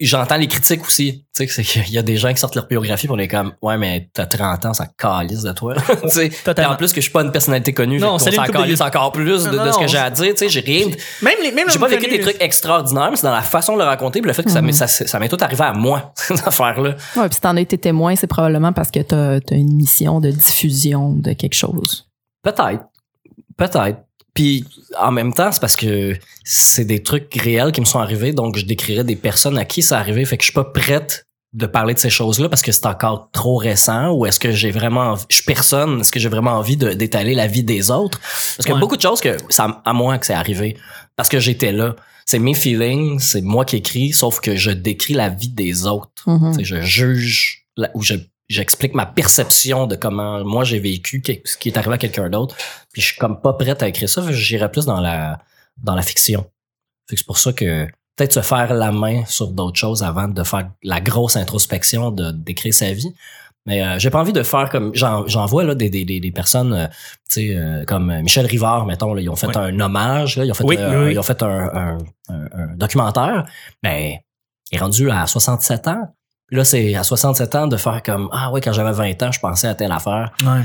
j'entends 0.00 0.36
les 0.36 0.48
critiques 0.48 0.84
aussi. 0.84 1.24
Tu 1.34 1.46
sais, 1.46 1.48
c'est 1.48 1.62
qu'il 1.62 1.92
y 1.94 1.98
a 1.98 2.02
des 2.02 2.16
gens 2.16 2.32
qui 2.32 2.38
sortent 2.38 2.54
leur 2.54 2.66
biographie 2.66 3.06
pour 3.06 3.16
les 3.16 3.28
comme 3.28 3.52
ouais 3.62 3.76
mais 3.76 4.08
t'as 4.12 4.26
30 4.26 4.66
ans, 4.66 4.74
ça 4.74 4.86
calisse 4.96 5.42
de 5.42 5.52
toi. 5.52 5.74
tu 6.02 6.08
sais. 6.08 6.30
En 6.66 6.76
plus 6.76 6.92
que 6.92 6.96
je 6.96 7.02
suis 7.02 7.12
pas 7.12 7.22
une 7.22 7.32
personnalité 7.32 7.72
connue, 7.72 7.98
Non, 7.98 8.16
de 8.16 8.52
calisse 8.52 8.80
encore 8.80 9.12
plus 9.12 9.44
de, 9.44 9.50
Non, 9.50 9.66
de 9.66 9.72
ce 9.72 9.78
que 9.78 9.86
j'ai 9.86 9.98
à 9.98 10.10
dire. 10.10 10.34
Tu 10.34 10.38
sais, 10.38 10.48
j'ai 10.48 10.60
rien. 10.60 10.86
Même 11.22 11.34
les, 11.42 11.52
même 11.52 11.66
J'ai 11.68 11.74
les 11.74 11.80
pas 11.80 11.88
vécu 11.88 12.08
des 12.08 12.20
trucs 12.20 12.40
extraordinaires, 12.40 13.10
mais 13.10 13.16
c'est 13.16 13.26
dans 13.26 13.34
la 13.34 13.42
façon 13.42 13.74
de 13.74 13.78
le 13.78 13.84
raconter. 13.84 14.20
Puis 14.20 14.28
le 14.28 14.34
fait 14.34 14.44
que 14.44 14.50
ça 14.50 14.62
m'est 14.62 14.72
ça, 14.72 14.86
ça 14.86 15.18
m'est 15.18 15.28
tout 15.28 15.38
arrivé 15.40 15.64
à 15.64 15.72
moi, 15.72 16.12
cette 16.16 16.46
affaire-là. 16.46 16.90
Ouais, 17.16 17.28
puis 17.28 17.34
si 17.34 17.40
t'en 17.40 17.56
as 17.56 17.60
été 17.60 17.78
témoin, 17.78 18.14
c'est 18.16 18.26
probablement 18.26 18.72
parce 18.72 18.90
que 18.90 19.00
t'as 19.00 19.36
as 19.36 19.54
une 19.54 19.74
mission 19.74 20.20
de 20.20 20.30
diffusion 20.30 21.12
de 21.12 21.32
quelque 21.32 21.54
chose. 21.54 22.08
Peut-être. 22.42 22.84
Peut-être. 23.56 23.98
Puis 24.38 24.64
en 25.00 25.10
même 25.10 25.34
temps, 25.34 25.50
c'est 25.50 25.58
parce 25.60 25.74
que 25.74 26.16
c'est 26.44 26.84
des 26.84 27.02
trucs 27.02 27.34
réels 27.34 27.72
qui 27.72 27.80
me 27.80 27.86
sont 27.86 27.98
arrivés, 27.98 28.32
donc 28.32 28.56
je 28.56 28.64
décrirais 28.64 29.02
des 29.02 29.16
personnes 29.16 29.58
à 29.58 29.64
qui 29.64 29.82
ça 29.82 29.98
arrivé, 29.98 30.24
fait 30.24 30.36
que 30.36 30.44
je 30.44 30.50
suis 30.50 30.54
pas 30.54 30.62
prête 30.62 31.24
de 31.54 31.66
parler 31.66 31.92
de 31.92 31.98
ces 31.98 32.08
choses-là 32.08 32.48
parce 32.48 32.62
que 32.62 32.70
c'est 32.70 32.86
encore 32.86 33.30
trop 33.32 33.56
récent 33.56 34.12
ou 34.12 34.26
est-ce 34.26 34.38
que 34.38 34.52
j'ai 34.52 34.70
vraiment 34.70 35.00
envie, 35.10 35.24
je 35.28 35.34
suis 35.38 35.44
personne, 35.44 36.02
est-ce 36.02 36.12
que 36.12 36.20
j'ai 36.20 36.28
vraiment 36.28 36.52
envie 36.52 36.76
d'étaler 36.76 37.34
la 37.34 37.48
vie 37.48 37.64
des 37.64 37.90
autres? 37.90 38.20
Parce 38.20 38.58
qu'il 38.58 38.72
y 38.72 38.76
a 38.76 38.78
beaucoup 38.78 38.96
de 38.96 39.02
choses 39.02 39.20
que 39.20 39.36
ça 39.48 39.82
à 39.84 39.92
moi 39.92 40.18
que 40.18 40.26
c'est 40.26 40.34
arrivé 40.34 40.76
parce 41.16 41.28
que 41.28 41.40
j'étais 41.40 41.72
là. 41.72 41.96
C'est 42.24 42.38
mes 42.38 42.54
feelings, 42.54 43.18
c'est 43.18 43.40
moi 43.40 43.64
qui 43.64 43.74
écris 43.78 44.12
sauf 44.12 44.38
que 44.38 44.54
je 44.54 44.70
décris 44.70 45.14
la 45.14 45.30
vie 45.30 45.48
des 45.48 45.84
autres. 45.84 46.12
Mhm. 46.28 46.52
Sais, 46.52 46.62
je 46.62 46.80
juge 46.82 47.64
la- 47.76 47.90
ou 47.94 48.02
je 48.02 48.14
j'explique 48.48 48.94
ma 48.94 49.06
perception 49.06 49.86
de 49.86 49.94
comment 49.96 50.44
moi 50.44 50.64
j'ai 50.64 50.78
vécu 50.78 51.22
ce 51.44 51.56
qui 51.56 51.68
est 51.68 51.76
arrivé 51.76 51.94
à 51.94 51.98
quelqu'un 51.98 52.30
d'autre 52.30 52.56
puis 52.92 53.02
je 53.02 53.08
suis 53.08 53.16
comme 53.18 53.40
pas 53.40 53.52
prête 53.52 53.82
à 53.82 53.88
écrire 53.88 54.08
ça 54.08 54.22
j'irais 54.32 54.70
plus 54.70 54.86
dans 54.86 55.00
la 55.00 55.38
dans 55.82 55.94
la 55.94 56.02
fiction. 56.02 56.44
C'est 57.08 57.24
pour 57.24 57.38
ça 57.38 57.52
que 57.52 57.86
peut-être 58.16 58.32
se 58.32 58.40
faire 58.42 58.74
la 58.74 58.90
main 58.90 59.24
sur 59.26 59.48
d'autres 59.52 59.78
choses 59.78 60.02
avant 60.02 60.26
de 60.28 60.42
faire 60.42 60.70
la 60.82 61.00
grosse 61.00 61.36
introspection 61.36 62.10
de 62.10 62.32
d'écrire 62.32 62.74
sa 62.74 62.92
vie. 62.92 63.14
Mais 63.66 63.82
euh, 63.84 63.98
j'ai 63.98 64.10
pas 64.10 64.18
envie 64.20 64.32
de 64.32 64.42
faire 64.42 64.70
comme 64.70 64.92
j'en 64.94 65.26
j'en 65.26 65.44
vois 65.46 65.62
là 65.62 65.74
des 65.74 65.90
des 65.90 66.04
des, 66.04 66.30
personnes 66.32 66.72
euh, 66.72 66.86
tu 67.28 67.48
sais 67.50 67.54
euh, 67.54 67.84
comme 67.84 68.22
Michel 68.22 68.46
Rivard 68.46 68.86
mettons 68.86 69.12
là, 69.14 69.20
ils 69.20 69.28
ont 69.28 69.36
fait 69.36 69.54
un 69.56 69.78
hommage 69.78 70.36
là, 70.38 70.44
ils 70.46 70.50
ont 70.50 70.54
fait 70.54 70.64
euh, 70.64 70.66
oui, 70.66 70.76
oui. 71.06 71.12
ils 71.12 71.18
ont 71.18 71.22
fait 71.22 71.42
un, 71.42 71.48
un, 71.48 71.98
un- 72.30 72.48
un 72.52 72.76
documentaire 72.76 73.44
mais 73.82 74.20
il 74.70 74.76
est 74.76 74.80
rendu 74.80 75.10
à 75.10 75.26
67 75.26 75.86
ans 75.88 76.14
puis 76.48 76.56
là, 76.56 76.64
c'est 76.64 76.94
à 76.94 77.04
67 77.04 77.54
ans 77.56 77.66
de 77.66 77.76
faire 77.76 78.02
comme 78.02 78.30
Ah 78.32 78.50
ouais, 78.50 78.62
quand 78.62 78.72
j'avais 78.72 78.92
20 78.92 79.22
ans, 79.22 79.30
je 79.30 79.38
pensais 79.38 79.68
à 79.68 79.74
telle 79.74 79.92
affaire. 79.92 80.32
Ouais. 80.42 80.62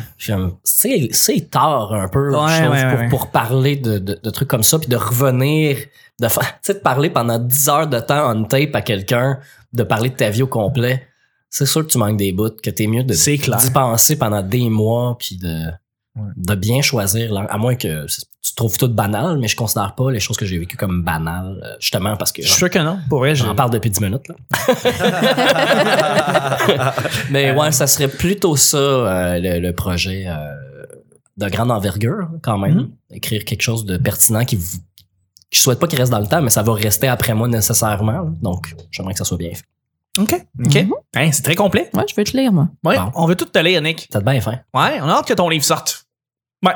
C'est 0.63 1.09
c'est 1.11 1.49
tard 1.51 1.93
un 1.93 2.07
peu, 2.07 2.31
Ouais, 2.33 2.47
je 2.49 2.63
trouve, 2.87 2.99
pour, 3.09 3.19
pour 3.19 3.31
parler 3.31 3.75
de, 3.75 3.97
de, 3.99 4.17
de 4.21 4.29
trucs 4.29 4.47
comme 4.47 4.63
ça, 4.63 4.79
puis 4.79 4.87
de 4.87 4.95
revenir, 4.95 5.77
de 6.21 6.27
faire, 6.29 6.43
tu 6.53 6.57
sais, 6.63 6.73
de 6.75 6.79
parler 6.79 7.09
pendant 7.09 7.37
10 7.37 7.69
heures 7.69 7.87
de 7.87 7.99
temps 7.99 8.33
on 8.33 8.45
tape 8.45 8.73
à 8.75 8.81
quelqu'un, 8.81 9.39
de 9.73 9.83
parler 9.83 10.09
de 10.09 10.15
ta 10.15 10.29
vie 10.29 10.43
au 10.43 10.47
complet. 10.47 11.05
C'est 11.49 11.65
sûr 11.65 11.81
que 11.85 11.91
tu 11.91 11.97
manques 11.97 12.17
des 12.17 12.31
bouts, 12.31 12.49
que 12.63 12.69
t'es 12.69 12.87
mieux 12.87 13.03
de 13.03 13.13
C'est 13.13 13.37
clair. 13.37 13.57
d'y 13.59 13.69
penser 13.69 14.15
pendant 14.17 14.41
des 14.41 14.69
mois, 14.69 15.17
puis 15.19 15.37
de, 15.37 15.65
Ouais. 16.15 16.29
de 16.35 16.53
bien 16.53 16.83
choisir, 16.83 17.33
là, 17.33 17.47
à 17.49 17.57
moins 17.57 17.73
que 17.75 18.05
tu 18.05 18.53
trouves 18.55 18.77
tout 18.77 18.87
banal, 18.87 19.39
mais 19.39 19.47
je 19.47 19.55
considère 19.55 19.95
pas 19.95 20.11
les 20.11 20.19
choses 20.19 20.37
que 20.37 20.45
j'ai 20.45 20.59
vécues 20.59 20.77
comme 20.77 21.01
banales, 21.01 21.59
euh, 21.63 21.75
justement 21.79 22.15
parce 22.17 22.31
que 22.31 22.43
Je 22.43 22.47
suis 22.49 22.57
sûr 22.57 22.69
que 22.69 22.77
non. 22.77 22.99
Pour 23.09 23.17
vrai, 23.19 23.33
je- 23.33 23.43
J'en 23.43 23.55
parle 23.55 23.71
depuis 23.71 23.89
10 23.89 23.99
minutes. 24.01 24.27
Là. 24.27 24.35
Mais 27.31 27.51
ouais, 27.51 27.71
ça 27.71 27.87
serait 27.87 28.07
plutôt 28.09 28.55
ça, 28.55 28.77
euh, 28.77 29.39
le, 29.39 29.59
le 29.59 29.73
projet 29.73 30.25
euh, 30.27 30.53
de 31.37 31.47
grande 31.49 31.71
envergure, 31.71 32.27
quand 32.41 32.57
même. 32.57 32.75
Mhm. 32.75 32.91
Écrire 33.11 33.45
quelque 33.45 33.61
chose 33.61 33.85
de 33.85 33.97
pertinent 33.97 34.45
qui 34.45 34.55
vous, 34.55 34.77
je 35.51 35.59
souhaite 35.59 35.79
pas 35.79 35.87
qu'il 35.87 35.99
reste 35.99 36.11
dans 36.11 36.19
le 36.19 36.27
temps, 36.27 36.41
mais 36.41 36.49
ça 36.49 36.63
va 36.63 36.73
rester 36.73 37.07
après 37.07 37.33
moi 37.33 37.47
nécessairement. 37.47 38.11
là. 38.11 38.25
Donc, 38.41 38.75
j'aimerais 38.91 39.13
que 39.13 39.19
ça 39.19 39.25
soit 39.25 39.37
bien 39.37 39.51
fait. 39.53 39.63
OK. 40.19 40.35
OK. 40.65 40.75
Mhm. 40.75 40.91
Hein, 41.15 41.29
c'est 41.31 41.41
très 41.41 41.55
complet. 41.55 41.89
Ouais, 41.93 42.03
je 42.07 42.13
veux 42.15 42.23
te 42.23 42.37
lire, 42.37 42.51
moi. 42.53 42.67
Ouais, 42.83 42.97
Bon. 42.97 43.11
on 43.15 43.25
veut 43.25 43.35
tout 43.35 43.45
te 43.45 43.59
lire, 43.59 43.81
Nick. 43.81 44.07
T'as 44.11 44.21
bien 44.21 44.39
fin. 44.41 44.59
Ouais, 44.73 44.99
on 45.01 45.09
a 45.09 45.13
hâte 45.13 45.27
que 45.27 45.33
ton 45.33 45.49
livre 45.49 45.63
sorte. 45.65 46.02
Ouais. 46.63 46.73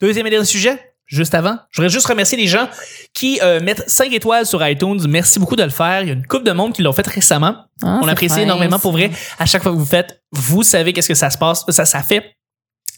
Deuxième 0.00 0.26
et 0.26 0.30
dernier 0.30 0.46
sujet, 0.46 0.94
juste 1.06 1.34
avant. 1.34 1.58
Je 1.70 1.80
voudrais 1.80 1.92
juste 1.92 2.06
remercier 2.06 2.38
les 2.38 2.46
gens 2.46 2.68
qui 3.12 3.38
euh, 3.42 3.60
mettent 3.60 3.88
5 3.88 4.12
étoiles 4.12 4.46
sur 4.46 4.66
iTunes. 4.66 5.00
Merci 5.08 5.38
beaucoup 5.38 5.56
de 5.56 5.62
le 5.62 5.70
faire. 5.70 6.02
Il 6.02 6.08
y 6.08 6.10
a 6.10 6.14
une 6.14 6.26
couple 6.26 6.44
de 6.44 6.52
monde 6.52 6.72
qui 6.72 6.82
l'ont 6.82 6.92
fait 6.92 7.06
récemment. 7.06 7.56
Ah, 7.82 8.00
on 8.02 8.08
apprécie 8.08 8.40
énormément 8.40 8.78
pour 8.78 8.92
vrai. 8.92 9.10
À 9.38 9.46
chaque 9.46 9.62
fois 9.62 9.72
que 9.72 9.76
vous 9.76 9.84
faites, 9.84 10.22
vous 10.32 10.62
savez 10.62 10.92
qu'est-ce 10.92 11.08
que 11.08 11.14
ça 11.14 11.30
se 11.30 11.38
passe, 11.38 11.64
ça, 11.68 11.84
ça 11.84 12.02
fait. 12.02 12.32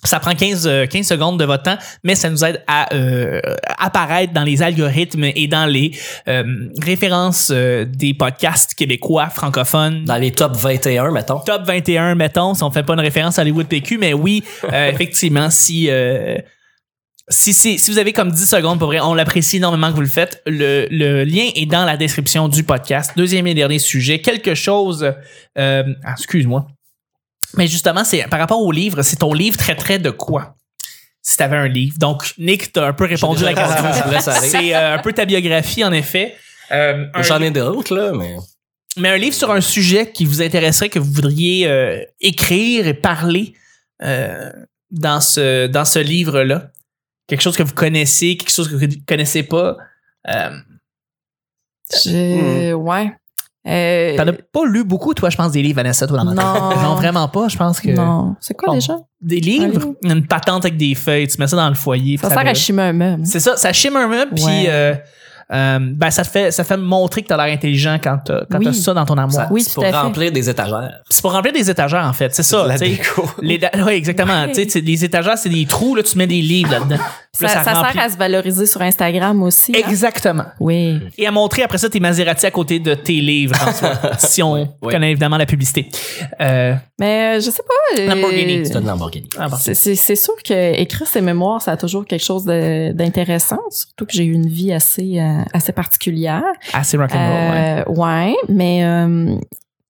Ça 0.04 0.20
prend 0.20 0.34
15, 0.34 0.66
euh, 0.66 0.86
15 0.86 1.06
secondes 1.06 1.40
de 1.40 1.44
votre 1.44 1.64
temps, 1.64 1.78
mais 2.04 2.14
ça 2.14 2.30
nous 2.30 2.44
aide 2.44 2.62
à 2.68 2.94
euh, 2.94 3.40
apparaître 3.78 4.32
dans 4.32 4.44
les 4.44 4.62
algorithmes 4.62 5.24
et 5.24 5.48
dans 5.48 5.66
les 5.66 5.90
euh, 6.28 6.68
références 6.80 7.50
euh, 7.52 7.84
des 7.84 8.14
podcasts 8.14 8.74
québécois 8.74 9.28
francophones. 9.28 10.04
Dans 10.04 10.16
les 10.16 10.30
top 10.30 10.56
21, 10.56 11.10
mettons. 11.10 11.40
Top 11.40 11.62
21, 11.64 12.14
mettons, 12.14 12.54
si 12.54 12.62
on 12.62 12.70
fait 12.70 12.84
pas 12.84 12.94
une 12.94 13.00
référence 13.00 13.38
à 13.38 13.42
Hollywood 13.42 13.66
PQ, 13.66 13.98
mais 13.98 14.12
oui, 14.12 14.44
euh, 14.72 14.88
effectivement, 14.92 15.50
si, 15.50 15.90
euh, 15.90 16.38
si, 17.28 17.52
si, 17.52 17.78
si 17.78 17.90
vous 17.90 17.98
avez 17.98 18.12
comme 18.12 18.30
10 18.30 18.46
secondes, 18.48 18.78
pour 18.78 18.88
vrai, 18.88 19.00
on 19.00 19.14
l'apprécie 19.14 19.56
énormément 19.56 19.90
que 19.90 19.96
vous 19.96 20.00
le 20.00 20.06
faites. 20.06 20.42
Le, 20.46 20.86
le 20.90 21.24
lien 21.24 21.48
est 21.56 21.66
dans 21.66 21.84
la 21.84 21.96
description 21.96 22.48
du 22.48 22.62
podcast. 22.62 23.12
Deuxième 23.16 23.48
et 23.48 23.54
dernier 23.54 23.80
sujet, 23.80 24.20
quelque 24.20 24.54
chose... 24.54 25.12
Euh, 25.58 25.82
ah, 26.04 26.12
excuse-moi. 26.12 26.66
Mais 27.56 27.66
justement, 27.66 28.04
c'est 28.04 28.26
par 28.28 28.38
rapport 28.38 28.60
au 28.60 28.72
livre, 28.72 29.02
c'est 29.02 29.16
ton 29.16 29.32
livre 29.32 29.56
traiterait 29.56 29.98
de 29.98 30.10
quoi? 30.10 30.54
Si 31.22 31.36
t'avais 31.36 31.56
un 31.56 31.68
livre. 31.68 31.98
Donc, 31.98 32.32
Nick, 32.38 32.72
t'as 32.72 32.86
un 32.86 32.92
peu 32.92 33.04
répondu 33.04 33.44
à 33.44 33.52
la 33.52 33.54
question. 33.54 34.32
C'est 34.40 34.74
euh, 34.74 34.94
un 34.94 34.98
peu 34.98 35.12
ta 35.12 35.24
biographie, 35.24 35.84
en 35.84 35.92
effet. 35.92 36.36
Euh, 36.70 37.06
J'en 37.22 37.40
ai 37.42 37.50
d'autres, 37.50 37.94
là, 37.94 38.12
mais. 38.12 38.36
mais 38.96 39.08
un 39.10 39.16
livre 39.16 39.34
sur 39.34 39.50
un 39.50 39.60
sujet 39.60 40.10
qui 40.10 40.24
vous 40.24 40.42
intéresserait, 40.42 40.88
que 40.88 40.98
vous 40.98 41.10
voudriez 41.10 41.66
euh, 41.66 42.02
écrire 42.20 42.86
et 42.86 42.94
parler 42.94 43.54
euh, 44.02 44.50
dans 44.90 45.20
ce, 45.20 45.66
dans 45.66 45.84
ce 45.84 45.98
livre-là. 45.98 46.70
Quelque 47.26 47.42
chose 47.42 47.56
que 47.56 47.62
vous 47.62 47.74
connaissez, 47.74 48.36
quelque 48.36 48.52
chose 48.52 48.68
que 48.68 48.74
vous 48.76 48.86
ne 48.86 48.94
connaissez 49.06 49.42
pas. 49.42 49.76
Euh, 50.28 50.50
Je... 51.92 52.72
Ouais. 52.72 53.12
Euh, 53.68 54.16
T'en 54.16 54.26
as 54.28 54.32
pas 54.32 54.64
lu 54.66 54.82
beaucoup, 54.84 55.12
toi, 55.14 55.28
je 55.30 55.36
pense, 55.36 55.52
des 55.52 55.62
livres, 55.62 55.76
Vanessa, 55.76 56.06
toi, 56.06 56.18
dans 56.18 56.24
Non. 56.24 56.34
Non, 56.34 56.94
vraiment 56.94 57.28
pas. 57.28 57.48
Je 57.48 57.56
pense 57.56 57.80
que. 57.80 57.90
Non. 57.90 58.34
C'est 58.40 58.54
quoi 58.54 58.68
Bon. 58.68 58.74
déjà? 58.74 58.96
Des 59.20 59.40
livres, 59.40 59.64
Un 59.64 59.68
livre? 59.68 59.94
une 60.02 60.26
patente 60.26 60.64
avec 60.64 60.76
des 60.76 60.94
feuilles, 60.94 61.26
tu 61.28 61.38
mets 61.38 61.46
ça 61.48 61.56
dans 61.56 61.68
le 61.68 61.74
foyer. 61.74 62.16
Ça 62.16 62.28
sert 62.30 62.38
à 62.38 62.54
chimer 62.54 62.82
un 62.82 62.92
meuble. 62.92 63.26
C'est 63.26 63.40
ça, 63.40 63.56
ça 63.56 63.72
chime 63.72 63.96
un 63.96 64.06
meuble, 64.08 64.32
puis 64.34 64.44
euh, 64.68 64.94
euh, 65.52 65.78
ben, 65.80 66.10
ça, 66.10 66.22
te 66.24 66.28
fait, 66.28 66.50
ça 66.50 66.62
fait 66.64 66.76
montrer 66.76 67.22
que 67.22 67.28
t'as 67.28 67.36
l'air 67.36 67.52
intelligent 67.54 67.98
quand 68.02 68.18
t'as 68.24 68.40
quand 68.50 68.58
Oui. 68.58 68.66
t'as 68.66 68.72
ça 68.72 68.92
dans 68.94 69.04
ton 69.06 69.16
armoire. 69.16 69.46
Ça- 69.46 69.52
Oui, 69.52 69.62
c'est 69.62 69.74
pour 69.74 69.84
fait. 69.84 69.90
remplir 69.90 70.30
des 70.32 70.48
étagères. 70.50 71.00
C'est 71.08 71.22
pour 71.22 71.32
remplir 71.32 71.52
des 71.52 71.70
étagères, 71.70 72.04
en 72.04 72.12
fait. 72.12 72.34
C'est 72.34 72.42
ça. 72.42 72.66
la 72.66 72.78
tu 72.78 72.88
déco. 72.88 73.28
Les 73.40 73.58
ouais, 73.84 73.96
exactement. 73.96 74.42
Ouais. 74.44 74.52
Tu 74.52 74.68
sais, 74.68 74.80
les 74.80 75.04
étagères, 75.04 75.38
c'est 75.38 75.48
des 75.48 75.64
trous, 75.66 75.94
là, 75.94 76.02
tu 76.02 76.18
mets 76.18 76.26
des 76.26 76.40
livres 76.42 76.70
là-dedans. 76.72 76.96
Ça, 77.32 77.46
ça 77.48 77.62
sert 77.64 78.00
à 78.02 78.08
se 78.08 78.16
valoriser 78.16 78.66
sur 78.66 78.82
Instagram 78.82 79.42
aussi. 79.42 79.72
hein? 79.76 79.80
Exactement. 79.88 80.46
Oui. 80.58 80.98
Et 81.16 81.26
à 81.26 81.30
montrer 81.30 81.62
après 81.62 81.78
ça 81.78 81.88
tes 81.88 82.00
Maserati 82.00 82.46
à 82.46 82.50
côté 82.50 82.80
de 82.80 82.94
tes 82.94 83.20
livres, 83.20 83.54
François, 83.54 83.92
si 84.18 84.42
on 84.42 84.66
connaît 84.82 85.10
évidemment 85.12 85.36
la 85.36 85.46
publicité. 85.46 85.88
Euh, 86.40 86.74
Mais 86.98 87.36
euh, 87.36 87.40
je 87.40 87.50
sais 87.50 87.62
pas. 87.62 88.00
euh, 88.02 88.06
Lamborghini, 88.08 88.66
C'est 88.66 88.74
une 88.78 88.86
Lamborghini. 88.86 89.28
ah. 89.38 89.48
C'est- 89.56 90.16
sûr 90.16 90.34
que 90.44 90.80
écrire 90.80 91.06
ses 91.06 91.20
mémoires, 91.20 91.62
ça 91.62 91.72
a 91.72 91.76
toujours 91.76 92.04
quelque 92.04 92.24
chose 92.24 92.44
de- 92.44 92.90
d'intéressant, 92.92 93.60
surtout 93.70 94.04
que 94.06 94.12
j'ai 94.12 94.24
eu 94.24 94.32
une 94.32 94.48
vie 94.48 94.72
assez 94.72 95.20
euh, 95.20 95.37
assez 95.52 95.72
particulière. 95.72 96.44
Assez 96.72 96.96
rock'n'roll, 96.96 97.22
ouais. 97.22 97.84
Euh, 97.86 97.92
ouais, 97.92 98.36
mais 98.48 98.84
euh, 98.84 99.36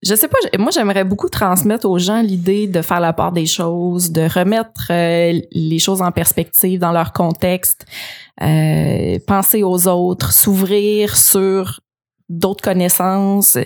je 0.03 0.15
sais 0.15 0.29
pas. 0.29 0.39
Moi, 0.59 0.71
j'aimerais 0.71 1.05
beaucoup 1.05 1.29
transmettre 1.29 1.89
aux 1.89 1.99
gens 1.99 2.23
l'idée 2.23 2.69
de 2.69 2.83
faire 2.83 3.01
la 3.01 3.13
part 3.13 3.33
des 3.33 3.47
choses, 3.47 4.13
de 4.13 4.23
remettre 4.33 4.91
euh, 4.91 5.41
les 5.51 5.79
choses 5.79 6.03
en 6.03 6.13
perspective 6.13 6.79
dans 6.79 6.93
leur 6.93 7.13
contexte, 7.13 7.85
euh, 8.41 9.19
penser 9.27 9.63
aux 9.65 9.89
autres, 9.89 10.33
s'ouvrir 10.33 11.17
sur 11.17 11.81
d'autres 12.29 12.63
connaissances 12.63 13.57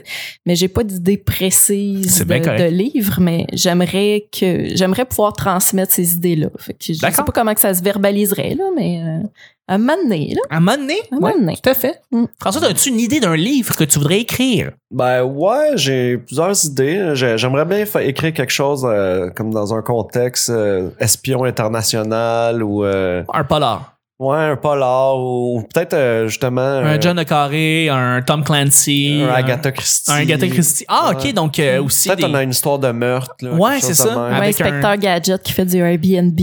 mais 0.46 0.54
j'ai 0.56 0.68
pas 0.68 0.84
d'idée 0.84 1.16
précise 1.16 2.24
de, 2.24 2.24
de 2.24 2.68
livre 2.70 3.18
mais 3.20 3.46
j'aimerais 3.52 4.26
que 4.36 4.74
j'aimerais 4.76 5.04
pouvoir 5.04 5.32
transmettre 5.32 5.92
ces 5.92 6.14
idées 6.14 6.36
là 6.36 6.48
fait 6.58 6.72
que 6.74 6.78
je 6.86 6.92
sais 6.94 7.00
pas 7.10 7.24
comment 7.34 7.54
que 7.54 7.60
ça 7.60 7.74
se 7.74 7.82
verbaliserait 7.82 8.54
là 8.54 8.64
mais 8.76 9.00
euh, 9.02 9.26
à 9.68 9.74
un 9.74 9.78
moment 9.78 9.96
donné 10.02 10.34
là 10.34 10.40
À 10.50 10.56
un 10.56 10.60
moment 10.60 10.76
donné, 10.76 10.94
À 11.10 11.14
un 11.14 11.18
moment 11.20 11.26
ouais, 11.34 11.40
donné. 11.40 11.54
tout 11.62 11.70
à 11.70 11.74
fait. 11.74 12.00
Mm. 12.10 12.24
François, 12.40 12.66
as-tu 12.66 12.88
une 12.90 12.98
idée 13.00 13.20
d'un 13.20 13.36
livre 13.36 13.74
que 13.76 13.84
tu 13.84 13.98
voudrais 14.00 14.18
écrire? 14.20 14.72
Ben 14.90 15.22
ouais, 15.22 15.70
j'ai 15.76 16.18
plusieurs 16.18 16.64
idées. 16.66 17.12
J'ai- 17.14 17.38
J'aimerais 17.38 17.64
bien 17.64 17.78
écrire 18.00 18.32
quelque 18.34 18.50
chose 18.52 18.84
euh, 18.84 19.30
comme 19.30 19.50
dans 19.52 19.72
un 19.72 19.80
contexte 19.80 20.50
euh, 20.50 20.90
espion 20.98 21.44
international 21.44 22.62
ou 22.62 22.84
euh, 22.84 23.22
Un 23.32 23.44
polar. 23.44 23.91
Ouais 24.22 24.36
un 24.52 24.56
polar 24.56 25.18
ou 25.18 25.62
peut-être 25.72 25.94
euh, 25.94 26.28
justement 26.28 26.60
Un 26.60 26.94
euh, 26.94 26.98
John 27.00 27.16
Le 27.16 27.24
Carré, 27.24 27.88
un 27.90 28.22
Tom 28.22 28.44
Clancy. 28.44 29.22
un 29.28 29.32
Agatha 29.34 29.72
Christie. 29.72 30.10
Un 30.10 30.16
Agatha 30.16 30.46
Christie. 30.48 30.84
Ah, 30.88 31.10
ok, 31.12 31.24
Ouais. 31.24 31.32
donc 31.32 31.58
euh, 31.58 31.82
aussi. 31.82 32.08
Peut-être 32.08 32.20
des- 32.20 32.24
on 32.26 32.34
a 32.34 32.42
une 32.42 32.50
histoire 32.50 32.78
de 32.78 32.90
meurtre. 32.92 33.34
Là, 33.42 33.52
Ouais, 33.54 33.80
c'est 33.80 33.94
ça. 33.94 34.26
Avec 34.28 34.60
inspecteur 34.60 34.96
gadget 34.96 35.42
qui 35.42 35.52
fait 35.52 35.64
du 35.66 35.76
Airbnb 35.78 36.38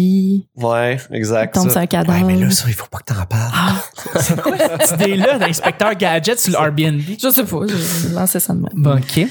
Ouais, 0.58 0.98
exact. 1.12 1.54
tombe 1.56 1.66
ça. 1.66 1.72
sur 1.72 1.82
un 1.82 1.86
cadavre 1.86 2.26
Ouais, 2.26 2.34
mais 2.34 2.40
là, 2.40 2.50
ça, 2.52 2.66
il 2.68 2.74
faut 2.74 2.88
pas 2.92 3.00
que 3.00 3.14
t'en 3.14 3.26
parles. 3.26 3.52
Ah, 3.54 3.76
C'est 4.20 4.40
quoi 4.42 4.54
cette 4.84 5.02
idée-là 5.02 5.38
d'inspecteur 5.40 5.96
gadget 5.96 6.40
sur 6.40 6.52
le 6.52 6.66
Airbnb? 6.68 7.02
je 7.22 7.30
sais 7.30 7.44
pas 7.44 7.58
j'ai 7.68 8.14
lancé 8.14 8.40
ça 8.40 8.54
de 8.54 8.60
même 8.60 8.70
Bon, 8.74 8.98
ok. 8.98 9.26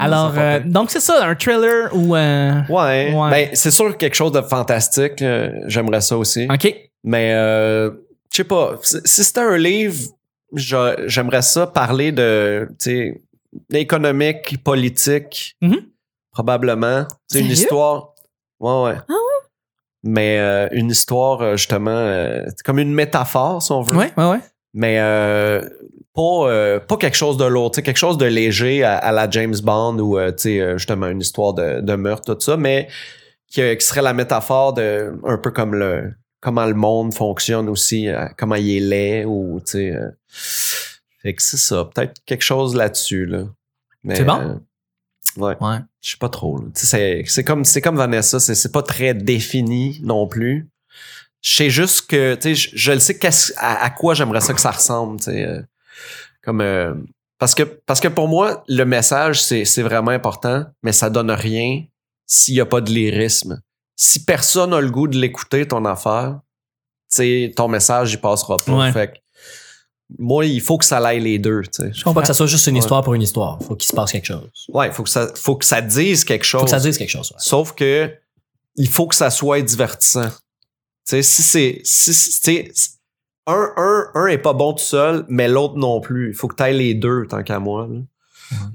Alors, 0.00 0.32
euh, 0.36 0.60
donc 0.64 0.90
c'est 0.90 1.00
ça, 1.00 1.24
un 1.26 1.34
thriller 1.34 1.88
ou 1.92 2.14
un. 2.14 2.64
Ouais. 2.68 3.12
Ouais. 3.12 3.30
Ben, 3.30 3.48
c'est 3.54 3.72
sûr 3.72 3.96
quelque 3.96 4.14
chose 4.14 4.30
de 4.32 4.40
fantastique. 4.42 5.20
euh, 5.22 5.50
J'aimerais 5.66 6.00
ça 6.00 6.16
aussi. 6.16 6.46
Ok. 6.52 6.72
Mais, 7.04 7.32
euh, 7.34 7.90
je 8.32 8.36
sais 8.38 8.44
pas. 8.44 8.78
Si 8.82 9.24
c'était 9.24 9.40
un 9.40 9.56
livre, 9.56 9.96
j'a- 10.54 10.96
j'aimerais 11.06 11.42
ça 11.42 11.66
parler 11.66 12.12
de, 12.12 12.68
économique, 13.72 14.62
politique. 14.64 15.56
Mhm. 15.60 15.76
Probablement. 16.32 17.06
C'est 17.26 17.40
une 17.40 17.46
histoire. 17.50 18.14
Ouais, 18.60 18.82
ouais. 18.84 18.96
Ah 19.08 19.12
ouais? 19.12 19.48
Mais 20.04 20.38
euh, 20.38 20.68
une 20.72 20.90
histoire, 20.90 21.40
euh, 21.42 21.56
justement, 21.56 21.90
euh, 21.90 22.44
comme 22.64 22.78
une 22.78 22.92
métaphore, 22.94 23.62
si 23.62 23.72
on 23.72 23.82
veut. 23.82 23.96
Ouais, 23.96 24.12
ouais, 24.16 24.30
ouais. 24.30 24.40
mais 24.74 24.98
euh, 25.00 25.60
pas, 26.14 26.80
pas 26.80 26.96
quelque 26.96 27.16
chose 27.16 27.36
de 27.36 27.44
lourd, 27.44 27.72
quelque 27.72 27.96
chose 27.96 28.18
de 28.18 28.26
léger 28.26 28.84
à, 28.84 28.96
à 28.96 29.10
la 29.12 29.28
James 29.30 29.56
Bond 29.62 29.98
ou 29.98 30.18
tu 30.30 30.32
sais, 30.38 30.72
justement 30.78 31.06
une 31.08 31.20
histoire 31.20 31.54
de, 31.54 31.80
de 31.80 31.94
meurtre, 31.94 32.34
tout 32.34 32.40
ça, 32.40 32.56
mais 32.56 32.88
qui, 33.48 33.76
qui 33.76 33.84
serait 33.86 34.02
la 34.02 34.12
métaphore 34.12 34.72
de 34.74 35.14
un 35.24 35.38
peu 35.38 35.50
comme 35.50 35.74
le 35.74 36.12
comment 36.40 36.66
le 36.66 36.74
monde 36.74 37.14
fonctionne 37.14 37.68
aussi, 37.68 38.08
euh, 38.08 38.26
comment 38.36 38.54
il 38.54 38.70
est 38.76 38.80
laid 38.80 39.24
ou 39.26 39.60
tu 39.60 39.72
sais. 39.72 39.90
euh, 39.92 40.10
fait 41.22 41.34
que 41.34 41.42
c'est 41.42 41.56
ça, 41.56 41.84
peut-être 41.92 42.20
quelque 42.26 42.42
chose 42.44 42.74
là-dessus 42.76 43.26
là. 43.26 43.44
C'est 44.14 44.24
bon? 44.24 44.40
euh, 44.40 44.54
ouais, 45.42 45.56
Ouais. 45.60 45.78
je 46.00 46.10
sais 46.12 46.16
pas 46.18 46.28
trop. 46.28 46.60
c'est 46.74 47.44
comme 47.44 47.64
c'est 47.64 47.80
comme 47.80 47.96
Vanessa, 47.96 48.38
c'est 48.40 48.72
pas 48.72 48.82
très 48.82 49.14
défini 49.14 50.00
non 50.02 50.26
plus. 50.28 50.68
Je 51.40 51.54
sais 51.56 51.70
juste 51.70 52.08
que, 52.10 52.34
tu 52.34 52.42
sais, 52.42 52.54
je, 52.54 52.70
je 52.76 52.92
le 52.92 52.98
sais 52.98 53.18
à, 53.58 53.84
à 53.84 53.90
quoi 53.90 54.14
j'aimerais 54.14 54.40
ça 54.40 54.52
que 54.54 54.60
ça 54.60 54.72
ressemble, 54.72 55.18
tu 55.20 55.24
sais. 55.26 55.60
comme, 56.42 57.06
parce 57.38 57.54
que, 57.54 57.62
parce 57.62 58.00
que 58.00 58.08
pour 58.08 58.26
moi, 58.26 58.64
le 58.68 58.84
message, 58.84 59.42
c'est, 59.42 59.64
c'est 59.64 59.82
vraiment 59.82 60.10
important, 60.10 60.64
mais 60.82 60.92
ça 60.92 61.10
donne 61.10 61.30
rien 61.30 61.84
s'il 62.26 62.54
y 62.54 62.60
a 62.60 62.66
pas 62.66 62.80
de 62.80 62.90
lyrisme. 62.90 63.60
Si 64.00 64.24
personne 64.24 64.72
a 64.72 64.80
le 64.80 64.90
goût 64.90 65.08
de 65.08 65.18
l'écouter, 65.18 65.66
ton 65.66 65.84
affaire, 65.84 66.38
ton 67.56 67.68
message, 67.68 68.12
il 68.12 68.20
passera 68.20 68.56
pas. 68.58 68.72
Ouais. 68.72 68.92
Fait 68.92 69.08
que, 69.08 69.18
moi, 70.18 70.44
il 70.46 70.60
faut 70.60 70.78
que 70.78 70.84
ça 70.84 70.98
aille 70.98 71.20
les 71.20 71.38
deux, 71.38 71.62
tu 71.62 71.82
sais. 71.82 71.90
Je 71.92 71.98
comprends 72.04 72.14
pas 72.14 72.20
que 72.22 72.28
ça 72.28 72.34
soit 72.34 72.46
juste 72.46 72.66
une 72.68 72.74
Ouais. 72.74 72.78
histoire 72.78 73.02
pour 73.02 73.14
une 73.14 73.22
histoire. 73.22 73.60
Faut 73.62 73.74
qu'il 73.74 73.88
se 73.88 73.96
passe 73.96 74.12
quelque 74.12 74.26
chose. 74.26 74.48
Ouais, 74.72 74.86
il 74.86 74.92
faut 74.92 75.02
que 75.02 75.10
ça, 75.10 75.28
faut 75.34 75.56
que 75.56 75.64
ça 75.64 75.80
dise 75.82 76.24
quelque 76.24 76.44
chose. 76.44 76.60
Faut 76.60 76.64
que 76.66 76.70
ça 76.70 76.78
dise 76.80 76.96
quelque 76.96 77.10
chose. 77.10 77.30
ouais. 77.32 77.36
Sauf 77.40 77.72
que 77.74 78.14
il 78.76 78.88
faut 78.88 79.06
que 79.08 79.16
ça 79.16 79.30
soit 79.30 79.60
divertissant. 79.62 80.28
Tu 80.30 80.36
sais, 81.04 81.22
si 81.22 81.42
c'est. 81.42 81.80
Si, 81.84 82.80
un, 83.46 83.72
un, 83.76 84.04
un 84.14 84.26
est 84.26 84.38
pas 84.38 84.52
bon 84.52 84.74
tout 84.74 84.84
seul, 84.84 85.24
mais 85.28 85.48
l'autre 85.48 85.76
non 85.76 86.00
plus. 86.00 86.28
Il 86.30 86.34
faut 86.34 86.46
que 86.48 86.54
tu 86.54 86.62
ailles 86.62 86.76
les 86.78 86.94
deux, 86.94 87.26
tant 87.26 87.42
qu'à 87.42 87.58
moi. 87.58 87.88
là. 87.90 87.98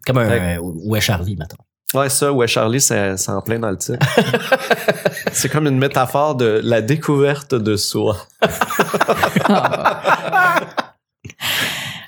Comme 0.05 0.17
un 0.17 0.27
Fait 0.27 0.57
euh, 0.57 0.59
Où 0.62 0.95
est 0.95 1.01
Charlie, 1.01 1.36
maintenant. 1.38 1.62
Ouais, 1.93 2.10
ça, 2.10 2.34
ouais, 2.34 2.47
Charlie, 2.47 2.82
c'est 2.82 3.17
c'est 3.17 3.32
en 3.32 3.41
plein 3.41 3.60
dans 3.60 3.69
le 3.69 3.77
titre. 3.77 4.06
c'est 5.32 5.49
comme 5.49 5.67
une 5.67 5.77
métaphore 5.77 6.36
de 6.36 6.60
la 6.63 6.82
découverte 6.82 7.53
de 7.56 7.75
soi. 7.75 8.17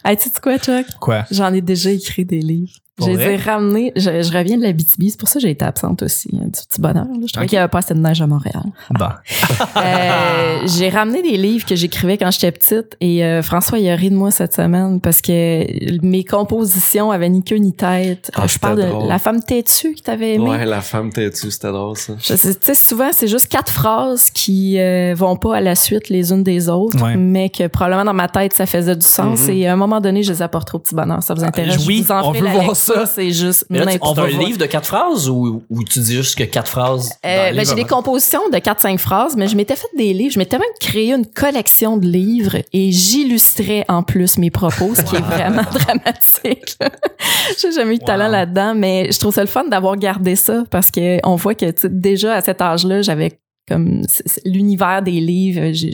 Hey, 0.08 0.17
tu 0.17 0.30
sais 0.30 0.39
quoi, 0.39 0.60
Chuck? 0.60 0.86
Quoi? 1.00 1.26
J'en 1.32 1.52
ai 1.52 1.62
déjà 1.62 1.89
écrit 1.89 2.26
des 2.26 2.39
livres. 2.39 2.78
Je 3.01 3.10
les 3.10 3.19
ai 3.21 3.36
ramenés. 3.36 3.91
Je, 3.95 4.21
je 4.21 4.31
reviens 4.38 4.58
de 4.58 4.63
la 4.63 4.71
BTB, 4.71 5.10
c'est 5.10 5.19
pour 5.19 5.27
ça 5.27 5.36
que 5.36 5.41
j'ai 5.41 5.51
été 5.51 5.65
absente 5.65 6.01
aussi. 6.03 6.29
hein, 6.34 6.45
du 6.45 6.51
petit 6.51 6.79
bonheur. 6.79 7.05
là. 7.05 7.12
Je 7.25 7.27
trouvais 7.34 7.43
Ok. 7.45 7.49
qu'il 7.49 7.55
n'y 7.58 7.60
avait 7.60 7.67
pas 7.69 7.79
assez 7.79 7.93
de 7.93 7.99
neige 7.99 8.21
à 8.21 8.27
Montréal. 8.27 8.63
Bon. 8.91 9.05
Euh, 9.77 10.60
j'ai 10.65 10.89
ramené 10.89 11.21
des 11.21 11.38
livres 11.38 11.65
que 11.65 11.75
j'écrivais 11.75 12.17
quand 12.17 12.31
j'étais 12.31 12.51
petite 12.51 12.95
et 13.01 13.23
euh, 13.25 13.41
François 13.41 13.77
il 13.77 13.89
a 13.89 13.95
ri 13.95 14.10
de 14.10 14.15
moi 14.15 14.31
cette 14.31 14.53
semaine 14.53 14.99
parce 15.01 15.21
que 15.21 16.01
mes 16.05 16.23
compositions 16.23 17.12
avaient 17.12 17.29
ni 17.29 17.43
queue 17.43 17.58
ni 17.58 17.73
tête. 17.73 18.31
Ah, 18.36 18.43
Euh, 18.43 18.47
je 18.47 18.60
parle 18.60 18.77
de 18.81 18.88
drôle. 18.88 19.08
la 19.08 19.19
femme 19.19 19.43
têtue 19.43 19.95
que 19.95 20.01
t'avais 20.01 20.36
aimée. 20.36 20.49
Ouais, 20.49 20.65
la 20.65 20.81
femme 20.81 21.12
têtue, 21.12 21.51
c'était 21.51 21.71
drôle, 21.71 21.97
ça. 21.97 22.13
Tu 22.21 22.36
sais, 22.38 22.73
souvent, 22.75 23.10
c'est 23.12 23.27
juste 23.27 23.47
quatre 23.47 23.71
phrases 23.71 24.29
qui 24.29 24.79
euh, 24.79 25.13
vont 25.15 25.36
pas 25.36 25.58
à 25.58 25.62
la 25.62 25.75
suite 25.75 26.10
les 26.10 26.31
unes 26.31 26.43
des 26.43 26.69
autres, 26.69 27.01
Ouais. 27.03 27.15
mais 27.17 27.49
que 27.49 27.67
probablement 27.67 28.05
dans 28.05 28.13
ma 28.13 28.27
tête, 28.27 28.53
ça 28.53 28.65
faisait 28.65 28.95
du 28.95 29.05
sens. 29.05 29.41
Mhm. 29.41 29.49
Et 29.51 29.67
à 29.67 29.73
un 29.73 29.77
moment 29.77 29.99
donné, 30.01 30.23
je 30.23 30.31
les 30.31 30.41
apporterai 30.41 30.77
au 30.77 30.79
petit 30.79 30.95
bonheur. 30.95 31.21
Ça 31.21 31.34
vous 31.34 31.43
intéresse? 31.43 31.86
oui, 31.88 31.97
je 31.97 32.03
vous 32.03 32.12
en 32.12 32.29
on 32.29 32.31
veut 32.31 32.47
voir 32.47 32.75
ça. 32.86 33.06
C'est 33.06 33.32
juste 33.32 33.65
Mais 33.69 33.80
là, 33.80 33.86
tu- 33.86 33.91
n'importe 33.93 34.15
c'est 34.15 34.21
un 34.21 34.30
quoi. 34.38 34.45
livre 34.45 34.58
de 34.58 34.65
quatre 34.65 34.86
phrases 34.88 35.30
ou, 35.30 35.63
ou 35.69 35.84
tu 35.84 36.00
dis 36.00 36.15
juste 36.15 36.38
que 36.38 36.43
quatre 36.43 36.69
phrases? 36.69 37.10
Euh, 37.26 37.52
ben, 37.54 37.65
j'ai 37.65 37.76
des 37.76 37.84
compositions 37.86 38.48
de 38.50 38.58
4-5 38.58 38.98
phrases, 38.98 39.36
mais 39.36 39.48
je 39.48 39.56
m'étais 39.56 39.76
fait 39.76 39.88
des 39.98 40.13
livres. 40.13 40.34
Je 40.34 40.39
m'étais 40.39 40.58
même 40.58 40.67
créé 40.80 41.12
une 41.13 41.26
collection 41.26 41.98
de 41.98 42.06
livres 42.08 42.58
et 42.74 42.91
j'illustrais 42.91 43.86
en 43.88 44.04
plus 44.04 44.38
mes 44.38 44.52
propos, 44.52 44.93
ce 44.95 45.02
qui 45.02 45.15
est 45.15 45.19
vraiment 45.21 45.63
dramatique. 45.71 46.78
j'ai 47.62 47.71
jamais 47.71 47.95
eu 47.95 47.98
de 48.00 48.04
talent 48.06 48.26
Wow. 48.26 48.32
là-dedans, 48.32 48.74
mais 48.76 49.12
je 49.12 49.19
trouve 49.19 49.34
ça 49.34 49.41
le 49.41 49.48
fun 49.48 49.65
d'avoir 49.65 49.95
gardé 49.98 50.36
ça 50.36 50.63
parce 50.71 50.89
que 50.91 51.19
on 51.28 51.36
voit 51.36 51.54
que 51.56 51.65
tu 51.69 51.82
sais, 51.82 51.89
déjà 51.89 52.34
à 52.36 52.41
cet 52.41 52.62
âge-là, 52.62 53.02
j'avais 53.02 53.39
comme 53.67 54.01
l'univers 54.45 55.01
des 55.01 55.19
livres. 55.19 55.71
J'ai- 55.73 55.93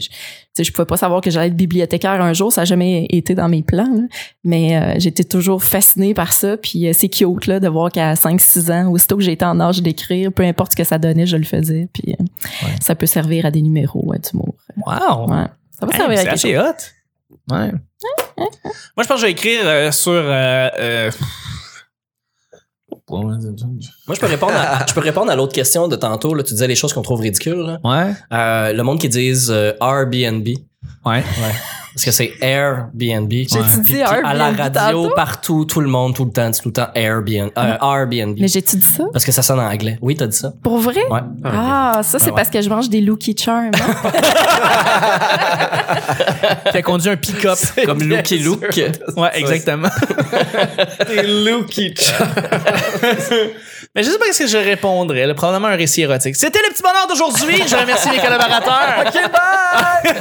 Je, 0.58 0.62
je 0.64 0.70
pouvais 0.70 0.84
pas 0.84 0.98
savoir 0.98 1.22
que 1.22 1.30
j'allais 1.30 1.46
être 1.46 1.56
bibliothécaire 1.56 2.20
un 2.20 2.34
jour, 2.34 2.52
ça 2.52 2.60
n'a 2.60 2.64
jamais 2.66 3.06
été 3.08 3.34
dans 3.34 3.48
mes 3.48 3.62
plans. 3.62 3.88
là. 3.90 4.02
Mais 4.44 4.76
euh, 4.76 4.94
j'étais 4.98 5.24
toujours 5.24 5.64
fascinée 5.64 6.12
par 6.12 6.34
ça. 6.34 6.58
Puis 6.58 6.86
euh, 6.86 6.92
c'est 6.92 7.08
cute 7.08 7.46
là, 7.46 7.58
de 7.58 7.68
voir 7.68 7.90
qu'à 7.90 8.12
5-6 8.14 8.70
ans, 8.70 8.90
aussitôt 8.92 9.16
que 9.16 9.22
j'étais 9.22 9.46
en 9.46 9.58
âge 9.60 9.80
d'écrire, 9.80 10.30
peu 10.30 10.42
importe 10.42 10.72
ce 10.72 10.76
que 10.76 10.84
ça 10.84 10.98
donnait, 10.98 11.24
je 11.26 11.38
le 11.38 11.44
faisais. 11.44 11.88
Puis 11.94 12.12
euh, 12.20 12.22
Ouais. 12.66 12.74
ça 12.82 12.94
peut 12.94 13.06
servir 13.06 13.46
à 13.46 13.50
des 13.50 13.62
numéros, 13.62 14.12
d'humour. 14.22 14.54
Wow. 14.86 15.30
Ouais. 15.30 15.46
Ça 15.78 15.86
va 15.86 15.92
Hey, 15.92 15.98
servir 15.98 16.18
à 16.18 16.24
quelque 16.24 16.38
chose. 16.38 16.58
hot. 16.58 17.54
Ouais. 17.54 17.72
Moi, 18.36 19.02
je 19.02 19.06
pense 19.06 19.06
que 19.08 19.16
je 19.16 19.26
vais 19.26 19.32
écrire 19.32 19.60
euh, 19.64 19.90
sur. 19.90 20.12
Moi, 24.06 24.14
je 24.14 24.20
peux 24.20 24.26
répondre 24.26 24.54
à, 24.54 24.84
je 24.86 24.94
peux 24.94 25.00
répondre 25.00 25.30
à 25.30 25.36
l'autre 25.36 25.52
question 25.52 25.88
de 25.88 25.96
tantôt. 25.96 26.34
Là, 26.34 26.42
tu 26.42 26.52
disais 26.54 26.66
les 26.66 26.74
choses 26.74 26.92
qu'on 26.92 27.02
trouve 27.02 27.20
ridicules. 27.20 27.54
là. 27.54 27.78
Ouais. 27.84 28.12
Euh, 28.32 28.72
le 28.72 28.82
monde 28.82 29.00
qui 29.00 29.08
disent 29.08 29.50
euh, 29.50 29.72
Airbnb. 29.80 30.46
Ouais. 31.04 31.22
Parce 31.94 32.04
que 32.04 32.10
c'est 32.10 32.32
Airbnb. 32.40 33.30
J'ai-tu 33.30 33.58
Puis- 33.58 33.80
dit 33.82 33.92
puis 33.92 34.02
À 34.02 34.32
la 34.34 34.46
Airbnb 34.46 34.60
radio, 34.76 35.02
tantôt? 35.02 35.14
partout, 35.14 35.64
tout 35.66 35.80
le 35.80 35.88
monde, 35.88 36.14
tout 36.14 36.24
le 36.24 36.30
temps, 36.30 36.50
c'est 36.52 36.62
tout 36.62 36.68
le 36.70 36.72
temps 36.72 36.88
Airbnb. 36.94 37.50
Euh, 37.58 37.76
Airbnb. 37.82 38.36
Mais 38.40 38.48
j'ai-tu 38.48 38.76
dit 38.76 38.82
ça? 38.96 39.04
Parce 39.12 39.24
que 39.24 39.32
ça 39.32 39.42
sonne 39.42 39.60
en 39.60 39.68
anglais. 39.70 39.98
Oui, 40.00 40.16
t'as 40.16 40.26
dit 40.26 40.36
ça? 40.36 40.52
Pour 40.62 40.78
vrai? 40.78 41.02
Ouais. 41.10 41.20
Ah, 41.44 42.00
ça, 42.02 42.18
c'est 42.18 42.30
Ouais, 42.30 42.36
parce 42.36 42.48
que 42.48 42.62
je 42.62 42.68
mange 42.70 42.88
des 42.88 43.00
Lucky 43.02 43.36
Charms. 43.38 43.72
hein? 43.74 44.10
Qui 46.70 46.76
a 46.78 46.82
conduit 46.82 47.10
un 47.10 47.16
pick-up. 47.16 47.58
Comme 47.84 48.00
Lucky 48.02 48.38
Luke. 48.38 48.80
Ouais, 49.16 49.30
exactement. 49.34 49.88
T'es 51.06 51.22
Lucky 51.44 51.94
Mais 53.94 54.02
je 54.02 54.08
sais 54.10 54.18
pas 54.18 54.24
ce 54.32 54.38
que 54.38 54.46
je 54.46 54.56
répondrais. 54.56 55.26
là. 55.26 55.34
Probablement 55.34 55.68
un 55.68 55.76
récit 55.76 56.00
érotique. 56.02 56.36
C'était 56.36 56.60
le 56.66 56.72
petit 56.72 56.82
bonheur 56.82 57.06
d'aujourd'hui. 57.08 57.56
Je 57.68 57.76
remercie 57.76 58.08
mes 58.08 58.18
collaborateurs. 58.18 59.04
OK, 59.06 59.12
bye! 59.32 60.12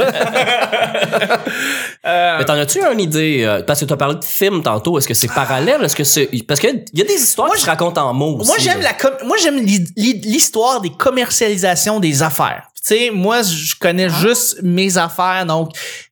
Euh, 2.06 2.38
Mais 2.39 2.45
t'en 2.45 2.54
as-tu 2.54 2.80
une 2.84 3.00
idée? 3.00 3.43
euh, 3.45 3.62
Parce 3.63 3.80
que 3.82 3.86
t'as 3.86 3.95
parlé 3.97 4.15
de 4.15 4.24
film 4.26 4.63
tantôt. 4.63 4.97
Est-ce 4.97 5.08
que 5.08 5.13
c'est 5.13 5.28
parallèle? 5.28 5.84
Est-ce 5.84 5.95
que 5.95 6.04
c'est. 6.04 6.30
Parce 6.47 6.60
qu'il 6.60 6.84
y 6.93 7.02
a 7.02 7.06
des 7.06 7.13
histoires 7.13 7.47
Moi, 7.47 7.56
qui 7.56 7.62
se 7.63 7.67
racontent 7.69 8.02
en 8.10 8.13
mots 8.13 8.38
aussi. 8.39 8.47
moi, 8.47 8.58
j'aime 8.60 8.82
la 8.82 8.93
com- 8.93 9.12
moi, 9.26 9.38
j'aime 9.41 9.58
l'hi- 9.63 9.86
l'hi- 9.95 10.21
l'histoire 10.21 10.82
des 10.82 10.89
commercialisations 10.89 12.00
des 12.00 12.24
affaires. 12.24 12.67
Tu 12.83 12.95
sais, 12.95 13.11
moi, 13.11 13.43
je 13.43 13.75
connais 13.79 14.09
juste 14.09 14.57
mes 14.63 14.97
affaires, 14.97 15.45
donc 15.45 15.69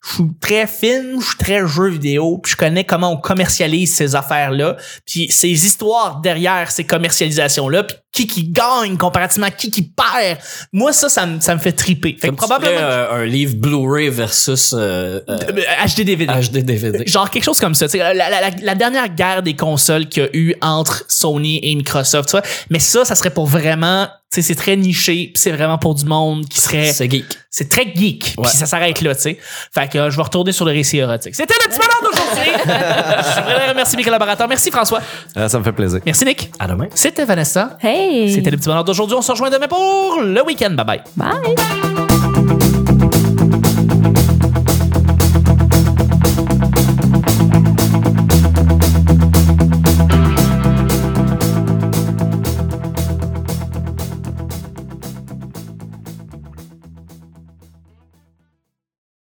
je 0.07 0.13
suis 0.13 0.23
très 0.39 0.67
film, 0.67 1.19
je 1.19 1.25
suis 1.29 1.37
très 1.37 1.67
jeu 1.67 1.89
vidéo, 1.89 2.37
puis 2.43 2.51
je 2.51 2.57
connais 2.57 2.83
comment 2.83 3.11
on 3.11 3.17
commercialise 3.17 3.95
ces 3.95 4.15
affaires-là, 4.15 4.77
puis 5.03 5.31
ces 5.31 5.49
histoires 5.49 6.21
derrière 6.21 6.69
ces 6.69 6.83
commercialisations-là, 6.83 7.83
puis 7.85 7.97
qui 8.11 8.27
qui 8.27 8.43
gagne 8.49 8.97
comparativement 8.97 9.47
à 9.47 9.51
qui 9.51 9.71
qui 9.71 9.81
perd. 9.81 10.37
Moi, 10.71 10.93
ça, 10.93 11.09
ça 11.09 11.25
me, 11.25 11.39
ça 11.39 11.55
me 11.55 11.59
fait 11.59 11.71
triper. 11.71 12.17
Fait 12.19 12.27
que 12.27 12.27
Comme 12.27 12.35
tu 12.35 12.39
probablement 12.47 12.81
euh, 12.81 13.21
un 13.23 13.25
livre 13.25 13.55
Blu-ray 13.55 14.09
versus 14.09 14.73
euh, 14.73 15.19
euh, 15.27 15.37
euh, 15.49 15.87
HD 15.87 16.01
DVD. 16.01 16.31
HD 16.33 16.57
DVD. 16.63 17.03
Genre 17.07 17.29
quelque 17.31 17.43
chose 17.45 17.59
comme 17.59 17.75
ça. 17.75 17.87
tu 17.87 17.93
sais, 17.93 17.97
La, 17.99 18.13
la, 18.13 18.29
la, 18.29 18.49
la 18.61 18.75
dernière 18.75 19.09
guerre 19.09 19.41
des 19.41 19.55
consoles 19.55 20.07
qu'il 20.07 20.23
y 20.23 20.25
a 20.25 20.29
eu 20.33 20.55
entre 20.61 21.03
Sony 21.07 21.59
et 21.63 21.73
Microsoft, 21.75 22.29
tu 22.29 22.31
vois. 22.37 22.43
Mais 22.69 22.79
ça, 22.79 23.05
ça 23.05 23.15
serait 23.15 23.31
pour 23.31 23.47
vraiment, 23.47 24.07
sais, 24.29 24.41
c'est 24.41 24.55
très 24.55 24.75
niché, 24.75 25.31
puis 25.33 25.41
c'est 25.41 25.51
vraiment 25.51 25.77
pour 25.77 25.95
du 25.95 26.05
monde 26.05 26.47
qui 26.47 26.59
serait, 26.61 26.91
C'est 26.93 27.09
geek. 27.09 27.25
c'est 27.49 27.67
très 27.69 27.91
geek, 27.95 28.35
puis 28.41 28.51
ça 28.51 28.65
s'arrête 28.65 29.01
là, 29.01 29.15
tu 29.15 29.21
sais. 29.21 29.39
Fait 29.73 29.89
que 29.89 29.97
euh, 29.97 30.09
je 30.11 30.15
vais 30.17 30.21
retourner 30.23 30.51
sur 30.51 30.65
le 30.65 30.71
récit 30.71 30.97
érotique. 30.97 31.35
C'était 31.35 31.55
le 31.63 31.69
petit 31.69 31.79
bonheur 31.79 32.01
d'aujourd'hui. 32.03 32.51
je 32.65 33.41
voudrais 33.41 33.69
remercier 33.69 33.97
mes 33.97 34.03
collaborateurs. 34.03 34.47
Merci 34.47 34.69
François. 34.71 35.01
Ah, 35.35 35.49
ça 35.49 35.57
me 35.59 35.63
fait 35.63 35.71
plaisir. 35.71 35.99
Merci 36.05 36.25
Nick. 36.25 36.51
À 36.59 36.67
demain. 36.67 36.87
C'était 36.93 37.25
Vanessa. 37.25 37.77
Hey! 37.81 38.31
C'était 38.33 38.51
le 38.51 38.57
petit 38.57 38.67
bonheur 38.67 38.83
d'aujourd'hui. 38.83 39.15
On 39.17 39.21
se 39.21 39.31
rejoint 39.31 39.49
demain 39.49 39.67
pour 39.67 40.19
le 40.21 40.43
week-end. 40.45 40.71
Bye 40.71 40.85
bye. 40.85 41.01
Bye! 41.15 42.08